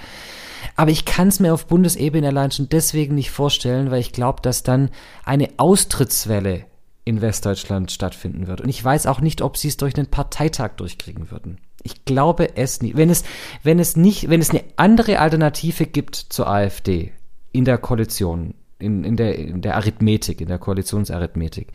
Aber 0.76 0.90
ich 0.90 1.04
kann 1.04 1.28
es 1.28 1.40
mir 1.40 1.52
auf 1.52 1.66
Bundesebene 1.66 2.28
allein 2.28 2.50
schon 2.50 2.68
deswegen 2.68 3.14
nicht 3.14 3.30
vorstellen, 3.30 3.90
weil 3.90 4.00
ich 4.00 4.12
glaube, 4.12 4.40
dass 4.42 4.62
dann 4.62 4.90
eine 5.24 5.48
Austrittswelle 5.58 6.64
in 7.10 7.20
Westdeutschland 7.20 7.90
stattfinden 7.90 8.46
wird. 8.46 8.60
Und 8.60 8.68
ich 8.68 8.82
weiß 8.82 9.06
auch 9.06 9.20
nicht, 9.20 9.42
ob 9.42 9.56
sie 9.56 9.68
es 9.68 9.76
durch 9.76 9.96
einen 9.96 10.06
Parteitag 10.06 10.76
durchkriegen 10.76 11.30
würden. 11.30 11.58
Ich 11.82 12.04
glaube 12.04 12.56
es 12.56 12.80
nicht. 12.80 12.96
Wenn 12.96 13.10
es, 13.10 13.24
wenn 13.62 13.78
es 13.78 13.96
nicht, 13.96 14.30
wenn 14.30 14.40
es 14.40 14.50
eine 14.50 14.62
andere 14.76 15.18
Alternative 15.18 15.86
gibt 15.86 16.14
zur 16.14 16.48
AfD 16.48 17.12
in 17.52 17.64
der 17.64 17.78
Koalition, 17.78 18.54
in, 18.78 19.02
in, 19.02 19.16
der, 19.16 19.36
in 19.36 19.60
der 19.60 19.76
Arithmetik, 19.76 20.40
in 20.40 20.48
der 20.48 20.58
Koalitionsarithmetik, 20.58 21.72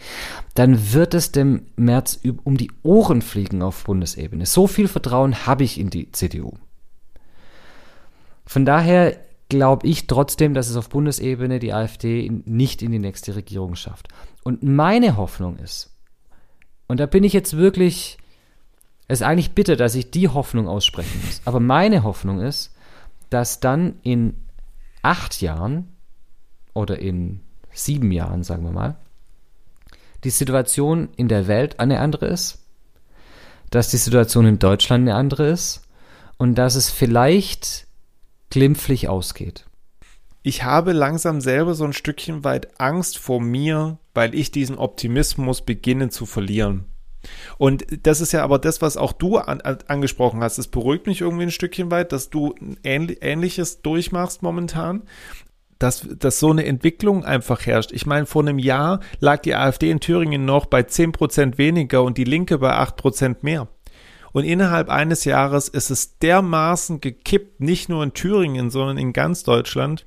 dann 0.54 0.94
wird 0.94 1.14
es 1.14 1.32
dem 1.32 1.68
März 1.76 2.20
um 2.44 2.56
die 2.56 2.72
Ohren 2.82 3.22
fliegen 3.22 3.62
auf 3.62 3.84
Bundesebene. 3.84 4.46
So 4.46 4.68
viel 4.68 4.88
Vertrauen 4.88 5.46
habe 5.46 5.66
ich 5.66 5.80
in 5.80 5.90
die 5.90 6.12
CDU. 6.12 6.54
Von 8.46 8.64
daher 8.64 9.18
glaube 9.50 9.88
ich 9.88 10.08
trotzdem, 10.08 10.54
dass 10.54 10.70
es 10.70 10.78
auf 10.78 10.90
Bundesebene 10.90 11.60
die 11.60 11.74
AfD 11.74 12.32
nicht 12.46 12.82
in 12.82 12.92
die 12.92 13.00
nächste 13.00 13.36
Regierung 13.36 13.76
schafft. 13.76 14.08
Und 14.46 14.62
meine 14.62 15.18
Hoffnung 15.18 15.58
ist, 15.58 15.90
und 16.86 17.00
da 17.00 17.08
bin 17.08 17.24
ich 17.24 17.34
jetzt 17.34 17.58
wirklich, 17.58 18.20
es 19.08 19.22
ist 19.22 19.26
eigentlich 19.26 19.54
bitter, 19.54 19.76
dass 19.76 19.96
ich 19.96 20.12
die 20.12 20.30
Hoffnung 20.30 20.68
aussprechen 20.68 21.20
muss, 21.26 21.42
aber 21.46 21.60
meine 21.60 22.04
Hoffnung 22.04 22.40
ist, 22.40 22.76
dass 23.32 23.60
dann 23.60 23.96
in 24.04 24.36
acht 25.02 25.42
Jahren 25.42 25.88
oder 26.76 27.00
in 27.00 27.42
sieben 27.74 28.12
Jahren, 28.12 28.44
sagen 28.44 28.64
wir 28.64 28.72
mal, 28.72 28.98
die 30.24 30.30
Situation 30.30 31.10
in 31.16 31.28
der 31.28 31.48
Welt 31.48 31.80
eine 31.80 32.00
andere 32.00 32.28
ist, 32.28 32.64
dass 33.72 33.90
die 33.90 33.98
Situation 33.98 34.46
in 34.46 34.60
Deutschland 34.60 35.02
eine 35.02 35.16
andere 35.16 35.48
ist 35.50 35.82
und 36.38 36.54
dass 36.54 36.76
es 36.76 36.92
vielleicht 36.92 37.88
glimpflich 38.52 39.10
ausgeht. 39.10 39.66
Ich 40.44 40.64
habe 40.64 40.92
langsam 40.92 41.42
selber 41.42 41.74
so 41.74 41.84
ein 41.84 41.94
Stückchen 41.94 42.44
weit 42.44 42.80
Angst 42.80 43.18
vor 43.18 43.42
mir, 43.42 43.98
weil 44.16 44.34
ich 44.34 44.50
diesen 44.50 44.78
Optimismus 44.78 45.62
beginne 45.62 46.10
zu 46.10 46.26
verlieren. 46.26 46.86
Und 47.58 47.86
das 48.06 48.22
ist 48.22 48.32
ja 48.32 48.44
aber 48.44 48.60
das, 48.60 48.82
was 48.82 48.98
auch 48.98 49.12
du 49.12 49.38
an, 49.38 49.62
an, 49.62 49.80
angesprochen 49.88 50.42
hast. 50.42 50.58
Es 50.58 50.68
beruhigt 50.68 51.08
mich 51.08 51.22
irgendwie 51.22 51.44
ein 51.44 51.52
Stückchen 51.52 51.92
weit, 51.92 52.12
dass 52.12 52.30
du 52.30 52.56
ähnlich, 52.84 53.20
Ähnliches 53.22 53.82
durchmachst 53.82 54.42
momentan. 54.42 55.04
Dass, 55.78 56.08
dass 56.18 56.40
so 56.40 56.52
eine 56.52 56.66
Entwicklung 56.66 57.26
einfach 57.26 57.66
herrscht. 57.66 57.92
Ich 57.92 58.06
meine, 58.06 58.26
vor 58.26 58.44
einem 58.44 58.60
Jahr 58.60 59.02
lag 59.20 59.42
die 59.42 59.56
AfD 59.56 59.92
in 59.92 60.00
Thüringen 60.00 60.46
noch 60.46 60.68
bei 60.68 60.80
10% 60.80 61.58
weniger 61.58 62.02
und 62.02 62.18
die 62.18 62.24
Linke 62.24 62.60
bei 62.60 62.72
8% 62.72 63.38
mehr. 63.42 63.68
Und 64.32 64.46
innerhalb 64.46 64.88
eines 64.90 65.26
Jahres 65.26 65.68
ist 65.68 65.90
es 65.90 66.18
dermaßen 66.20 67.02
gekippt, 67.02 67.60
nicht 67.60 67.90
nur 67.90 68.04
in 68.04 68.14
Thüringen, 68.14 68.70
sondern 68.70 68.98
in 68.98 69.12
ganz 69.12 69.44
Deutschland. 69.44 70.06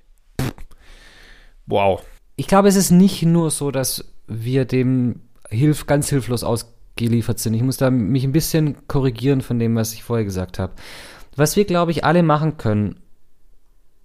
Wow 1.66 2.03
ich 2.38 2.46
glaube, 2.46 2.68
es 2.68 2.77
ist 2.77 2.92
nicht 2.92 3.24
nur 3.24 3.51
so, 3.51 3.72
dass 3.72 4.05
wir 4.29 4.64
dem 4.64 5.22
hilf, 5.51 5.87
ganz 5.87 6.09
hilflos 6.09 6.44
ausgeliefert 6.44 7.40
sind. 7.40 7.55
Ich 7.55 7.62
muss 7.62 7.79
da 7.79 7.90
mich 7.90 8.22
ein 8.22 8.33
bisschen 8.33 8.87
korrigieren 8.87 9.40
von 9.40 9.59
dem, 9.59 9.74
was 9.74 9.92
ich 9.92 10.05
vorher 10.05 10.24
gesagt 10.24 10.61
habe. 10.61 10.72
Was 11.35 11.57
wir, 11.57 11.64
glaube 11.64 11.90
ich, 11.90 12.05
alle 12.05 12.22
machen 12.22 12.57
können, 12.57 13.01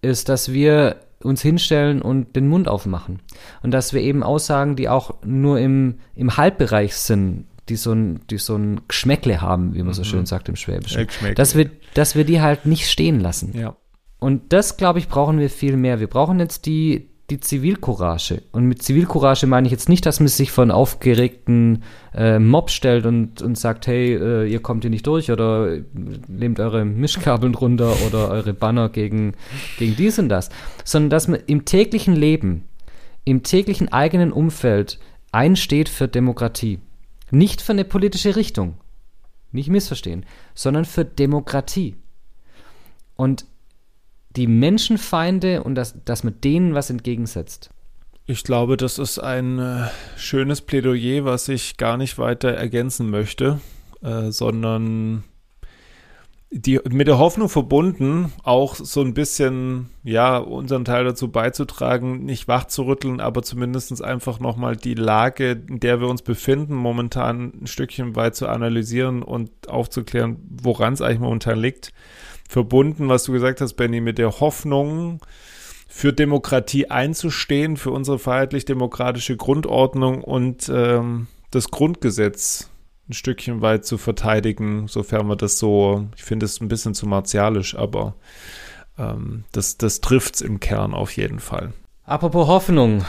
ist, 0.02 0.30
dass 0.30 0.52
wir 0.52 0.96
uns 1.22 1.44
hinstellen 1.44 2.02
und 2.02 2.36
den 2.36 2.48
Mund 2.48 2.68
aufmachen. 2.68 3.20
Und 3.62 3.70
dass 3.70 3.94
wir 3.94 4.02
eben 4.02 4.24
Aussagen, 4.24 4.76
die 4.76 4.90
auch 4.90 5.14
nur 5.24 5.60
im, 5.60 6.00
im 6.16 6.36
Halbbereich 6.36 6.96
sind, 6.96 7.46
die 7.70 7.76
so 7.76 7.92
ein, 7.92 8.22
die 8.32 8.40
so 8.40 8.56
ein 8.56 8.82
Geschmäckle 8.88 9.42
haben, 9.42 9.76
wie 9.76 9.84
man 9.84 9.94
so 9.94 10.02
mhm. 10.02 10.06
schön 10.06 10.26
sagt 10.26 10.50
im 10.50 10.56
Schwäbischen, 10.56 11.08
dass 11.36 11.56
wir, 11.56 11.70
dass 11.94 12.16
wir 12.16 12.24
die 12.24 12.42
halt 12.42 12.66
nicht 12.66 12.90
stehen 12.90 13.20
lassen. 13.20 13.56
Ja. 13.56 13.76
Und 14.18 14.54
das, 14.54 14.76
glaube 14.78 14.98
ich, 14.98 15.08
brauchen 15.08 15.38
wir 15.38 15.52
viel 15.52 15.78
mehr. 15.78 16.00
Wir 16.00 16.08
brauchen 16.08 16.40
jetzt 16.40 16.66
die, 16.66 17.13
die 17.34 17.40
Zivilcourage. 17.40 18.44
Und 18.52 18.66
mit 18.66 18.84
Zivilcourage 18.84 19.48
meine 19.48 19.66
ich 19.68 19.72
jetzt 19.72 19.90
nicht, 19.90 20.06
dass 20.06 20.20
man 20.20 20.28
sich 20.28 20.52
von 20.52 20.70
aufgeregten 20.70 21.84
äh, 22.14 22.38
Mob 22.38 22.70
stellt 22.70 23.08
und, 23.08 23.42
und 23.42 23.58
sagt, 23.58 23.88
hey, 23.88 24.14
äh, 24.14 24.46
ihr 24.46 24.62
kommt 24.62 24.84
hier 24.84 24.92
nicht 24.92 25.08
durch 25.08 25.32
oder 25.32 25.80
nehmt 26.28 26.60
eure 26.60 26.86
Mischkabeln 26.86 27.56
runter 27.56 27.96
oder 28.06 28.30
eure 28.30 28.54
Banner 28.54 28.90
gegen, 28.90 29.34
gegen 29.80 29.96
dies 29.96 30.20
und 30.20 30.30
das, 30.30 30.50
sondern 30.84 31.10
dass 31.10 31.28
man 31.28 31.40
im 31.48 31.66
täglichen 31.66 32.16
Leben, 32.16 32.66
im 33.26 33.42
täglichen 33.42 33.92
eigenen 33.92 34.32
Umfeld 34.32 35.00
einsteht 35.32 35.90
für 35.90 36.08
Demokratie. 36.08 36.80
Nicht 37.32 37.64
für 37.64 37.72
eine 37.72 37.86
politische 37.86 38.36
Richtung, 38.36 38.76
nicht 39.52 39.70
missverstehen, 39.70 40.24
sondern 40.54 40.86
für 40.86 41.04
Demokratie. 41.04 41.96
Und 43.16 43.46
die 44.36 44.48
Menschenfeinde 44.48 45.64
und 45.64 45.76
dass, 45.76 46.04
dass 46.06 46.24
man 46.24 46.40
denen 46.42 46.74
was 46.74 46.90
entgegensetzt. 46.90 47.70
Ich 48.26 48.44
glaube, 48.44 48.78
das 48.78 49.00
ist 49.00 49.20
ein 49.20 49.60
äh, 49.60 49.88
schönes 50.18 50.62
Plädoyer, 50.62 51.26
was 51.26 51.50
ich 51.50 51.78
gar 51.78 51.98
nicht 51.98 52.18
weiter 52.18 52.50
ergänzen 52.50 53.10
möchte, 53.10 53.60
äh, 54.02 54.32
sondern 54.32 55.24
die, 56.56 56.80
mit 56.88 57.08
der 57.08 57.18
Hoffnung 57.18 57.50
verbunden, 57.50 58.32
auch 58.44 58.76
so 58.76 59.02
ein 59.02 59.16
bisschen, 59.16 59.90
ja, 60.04 60.38
unseren 60.38 60.86
Teil 60.86 61.04
dazu 61.04 61.32
beizutragen, 61.32 62.26
nicht 62.26 62.48
wach 62.48 62.66
zu 62.66 62.84
rütteln, 62.84 63.20
aber 63.20 63.42
zumindest 63.42 64.04
einfach 64.04 64.40
nochmal 64.40 64.76
die 64.76 64.94
Lage, 64.94 65.64
in 65.68 65.80
der 65.80 66.00
wir 66.00 66.08
uns 66.08 66.22
befinden, 66.22 66.76
momentan 66.76 67.54
ein 67.64 67.68
Stückchen 67.68 68.16
weit 68.16 68.36
zu 68.36 68.48
analysieren 68.48 69.24
und 69.24 69.50
aufzuklären, 69.68 70.38
woran 70.62 70.94
es 70.94 71.02
eigentlich 71.02 71.20
momentan 71.20 71.58
liegt. 71.58 71.92
Verbunden, 72.48 73.10
was 73.10 73.24
du 73.24 73.32
gesagt 73.32 73.62
hast, 73.62 73.74
Benny, 73.74 74.02
mit 74.02 74.18
der 74.18 74.40
Hoffnung, 74.40 75.22
für 75.88 76.12
Demokratie 76.12 76.90
einzustehen, 76.90 77.78
für 77.78 77.92
unsere 77.92 78.20
freiheitlich-demokratische 78.20 79.38
Grundordnung 79.38 80.24
und 80.24 80.70
ähm, 80.74 81.28
das 81.52 81.70
Grundgesetz 81.70 82.70
ein 83.10 83.14
Stückchen 83.14 83.62
weit 83.62 83.86
zu 83.86 83.98
verteidigen, 83.98 84.88
sofern 84.88 85.28
wir 85.28 85.36
das 85.36 85.60
so, 85.60 86.08
ich 86.16 86.24
finde 86.24 86.46
es 86.46 86.62
ein 86.62 86.68
bisschen 86.68 86.96
zu 86.96 87.06
martialisch, 87.06 87.76
aber 87.76 88.16
ähm, 88.98 89.44
das, 89.52 89.78
das 89.78 90.02
trifft 90.02 90.36
es 90.36 90.42
im 90.42 90.60
Kern 90.60 90.94
auf 90.94 91.16
jeden 91.16 91.40
Fall. 91.40 91.74
Apropos 92.06 92.48
Hoffnung. 92.48 93.06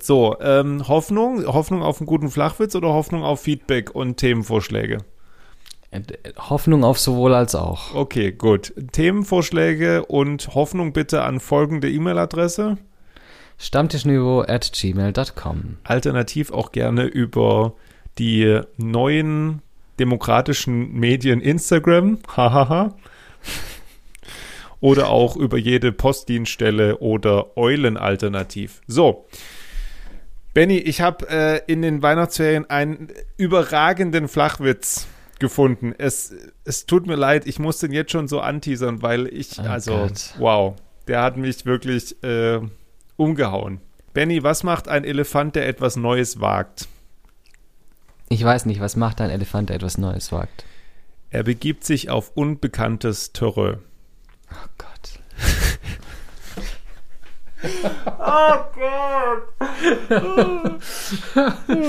So, 0.00 0.36
ähm, 0.40 0.88
Hoffnung, 0.88 1.46
Hoffnung 1.46 1.82
auf 1.82 2.00
einen 2.00 2.06
guten 2.06 2.30
Flachwitz 2.30 2.74
oder 2.74 2.88
Hoffnung 2.88 3.22
auf 3.22 3.40
Feedback 3.42 3.94
und 3.94 4.16
Themenvorschläge? 4.16 4.98
Hoffnung 6.38 6.84
auf 6.84 6.98
sowohl 6.98 7.34
als 7.34 7.54
auch. 7.54 7.94
Okay, 7.94 8.30
gut. 8.32 8.72
Themenvorschläge 8.92 10.04
und 10.06 10.54
Hoffnung 10.54 10.92
bitte 10.92 11.22
an 11.22 11.40
folgende 11.40 11.90
E-Mail-Adresse. 11.90 12.78
Stammtischniveau 13.58 14.42
at 14.42 14.72
gmail.com. 14.72 15.78
Alternativ 15.84 16.52
auch 16.52 16.72
gerne 16.72 17.04
über 17.04 17.74
die 18.18 18.60
neuen 18.76 19.62
demokratischen 19.98 20.92
Medien 20.94 21.40
Instagram, 21.40 22.18
hahaha, 22.36 22.96
oder 24.80 25.10
auch 25.10 25.36
über 25.36 25.58
jede 25.58 25.92
Postdienststelle 25.92 26.98
oder 26.98 27.56
Eulen-Alternativ. 27.56 28.80
So. 28.86 29.26
Benny, 30.54 30.78
ich 30.78 31.00
habe 31.00 31.28
äh, 31.28 31.60
in 31.66 31.82
den 31.82 32.02
Weihnachtsferien 32.02 32.68
einen 32.70 33.08
überragenden 33.36 34.26
Flachwitz 34.26 35.06
gefunden. 35.40 35.94
Es, 35.98 36.34
es 36.64 36.86
tut 36.86 37.06
mir 37.06 37.16
leid, 37.16 37.46
ich 37.46 37.58
muss 37.58 37.78
den 37.78 37.92
jetzt 37.92 38.12
schon 38.12 38.28
so 38.28 38.40
anteasern, 38.40 39.02
weil 39.02 39.26
ich, 39.26 39.58
oh 39.58 39.62
also, 39.62 39.92
Gott. 39.92 40.34
wow, 40.38 40.76
der 41.08 41.22
hat 41.22 41.36
mich 41.36 41.66
wirklich 41.66 42.22
äh, 42.22 42.60
umgehauen. 43.16 43.80
Benny, 44.12 44.42
was 44.42 44.62
macht 44.62 44.88
ein 44.88 45.04
Elefant, 45.04 45.56
der 45.56 45.68
etwas 45.68 45.96
Neues 45.96 46.40
wagt? 46.40 46.88
Ich 48.28 48.44
weiß 48.44 48.66
nicht, 48.66 48.80
was 48.80 48.94
macht 48.96 49.20
ein 49.20 49.30
Elefant, 49.30 49.70
der 49.70 49.76
etwas 49.76 49.98
Neues 49.98 50.30
wagt? 50.30 50.64
Er 51.30 51.42
begibt 51.42 51.84
sich 51.84 52.10
auf 52.10 52.32
unbekanntes 52.34 53.32
Terrain. 53.32 53.78
Oh 54.50 54.68
Gott. 54.78 55.20
oh 58.18 58.64
Gott. 58.74 59.46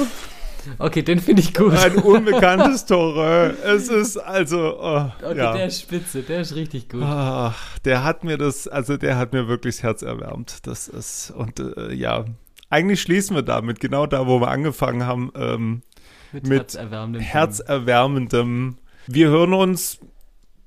okay, 0.80 1.01
den 1.01 1.20
finde 1.20 1.41
ich 1.41 1.53
gut. 1.53 1.74
Ein 1.74 1.95
unbekanntes 1.97 2.86
Terrain. 2.86 3.55
Es 3.64 3.89
ist 3.89 4.18
also. 4.18 4.78
Oh, 4.80 5.12
okay, 5.24 5.38
ja. 5.38 5.53
der 5.53 5.68
ist 5.68 5.82
spitze, 5.82 6.22
der 6.22 6.41
ist 6.41 6.55
richtig 6.55 6.89
gut. 6.89 7.01
Oh, 7.03 7.51
der 7.86 8.03
hat 8.03 8.24
mir 8.24 8.38
das, 8.38 8.68
also 8.68 8.97
der 8.97 9.18
hat 9.18 9.34
mir 9.34 9.47
wirklich 9.47 9.78
das 9.78 9.84
Herz 9.84 10.01
erwärmt. 10.01 10.68
Das 10.68 10.88
ist, 10.88 11.32
und 11.32 11.59
äh, 11.59 11.93
ja, 11.93 12.26
eigentlich 12.70 13.01
schließen 13.01 13.36
wir 13.36 13.43
damit, 13.43 13.80
genau 13.80 14.05
da, 14.05 14.28
wo 14.28 14.39
wir 14.39 14.49
angefangen 14.49 15.05
haben. 15.05 15.32
Ähm, 15.36 15.82
mit, 16.32 16.47
mit 16.47 16.59
herzerwärmendem. 16.59 17.22
herzerwärmendem. 17.22 18.78
Wir 19.07 19.30
hören 19.30 19.53
uns 19.53 19.99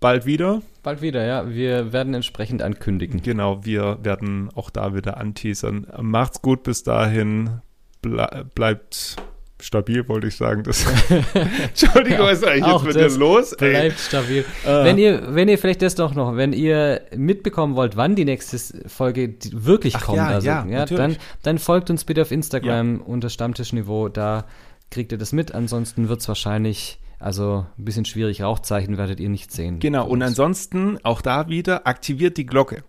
bald 0.01 0.27
wieder. 0.27 0.61
Bald 0.83 1.01
wieder, 1.01 1.25
ja. 1.25 1.49
Wir 1.49 1.93
werden 1.93 2.13
entsprechend 2.13 2.61
ankündigen. 2.61 3.23
Genau, 3.23 3.65
wir 3.65 3.99
werden 4.03 4.51
auch 4.55 4.69
da 4.69 4.95
wieder 4.95 5.17
anteasern. 5.17 5.87
Macht's 6.03 6.43
gut 6.43 6.63
bis 6.63 6.83
dahin. 6.83 7.63
Ble 8.03 8.45
bleibt 8.55 9.17
stabil, 9.65 10.07
wollte 10.09 10.29
ich 10.29 10.37
sagen. 10.37 10.63
Das 10.63 10.85
Entschuldigung, 11.69 12.27
was 12.27 12.39
ist 12.39 12.47
eigentlich 12.47 12.73
jetzt 12.73 12.85
mit 12.85 12.97
dir 12.97 13.19
los? 13.19 13.57
Bleibt 13.57 13.99
stabil. 13.99 14.45
Äh. 14.65 14.85
Wenn 14.85 14.99
ihr, 14.99 15.35
wenn 15.35 15.49
ihr 15.49 15.59
vielleicht 15.59 15.83
das 15.83 15.95
doch 15.95 16.15
noch, 16.15 16.37
wenn 16.37 16.53
ihr 16.53 17.03
mitbekommen 17.17 17.75
wollt, 17.77 17.97
wann 17.97 18.15
die 18.15 18.25
nächste 18.25 18.59
Folge 18.89 19.35
wirklich 19.51 19.97
Ach, 19.97 20.05
kommt, 20.05 20.19
ja, 20.19 20.29
also, 20.29 20.47
ja, 20.47 20.67
ja 20.67 20.87
dann, 20.87 21.17
dann 21.43 21.59
folgt 21.59 21.91
uns 21.91 22.05
bitte 22.05 22.23
auf 22.23 22.31
Instagram 22.31 22.99
ja. 22.99 23.05
unter 23.05 23.31
Stammtischniveau. 23.31 24.09
Da 24.09 24.47
kriegt 24.91 25.13
ihr 25.13 25.19
das 25.19 25.33
mit. 25.33 25.55
Ansonsten 25.55 26.09
wird 26.09 26.21
es 26.21 26.29
wahrscheinlich, 26.29 27.01
also 27.19 27.67
ein 27.79 27.85
bisschen 27.85 28.05
schwierig, 28.05 28.43
Rauchzeichen 28.43 28.99
werdet 28.99 29.21
ihr 29.21 29.29
nicht 29.29 29.53
sehen. 29.53 29.81
Genau, 29.81 30.07
und 30.07 30.23
ansonsten 30.23 30.99
auch 31.03 31.21
da 31.21 31.49
wieder, 31.49 31.87
aktiviert 31.87 32.37
die 32.37 32.47
Glocke. 32.47 32.85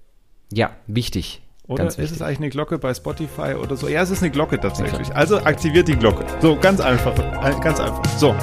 Ja, 0.52 0.72
wichtig. 0.88 1.42
Oder 1.68 1.86
ist 1.86 1.98
es 1.98 2.22
eigentlich 2.22 2.38
eine 2.38 2.50
Glocke 2.50 2.78
bei 2.78 2.94
Spotify 2.94 3.56
oder 3.56 3.76
so? 3.76 3.88
Ja, 3.88 4.02
es 4.02 4.12
ist 4.12 4.22
eine 4.22 4.32
Glocke 4.32 4.60
tatsächlich. 4.60 5.16
Also 5.16 5.38
aktiviert 5.38 5.88
die 5.88 5.96
Glocke. 5.96 6.26
So, 6.42 6.56
ganz 6.56 6.80
einfach. 6.80 7.16
Ganz 7.62 7.80
einfach. 7.80 8.04
So. 8.18 8.36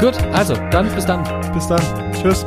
Gut, 0.00 0.16
also 0.32 0.54
dann 0.70 0.88
bis 0.94 1.06
dann. 1.06 1.22
Bis 1.52 1.66
dann. 1.68 1.80
Tschüss. 2.12 2.44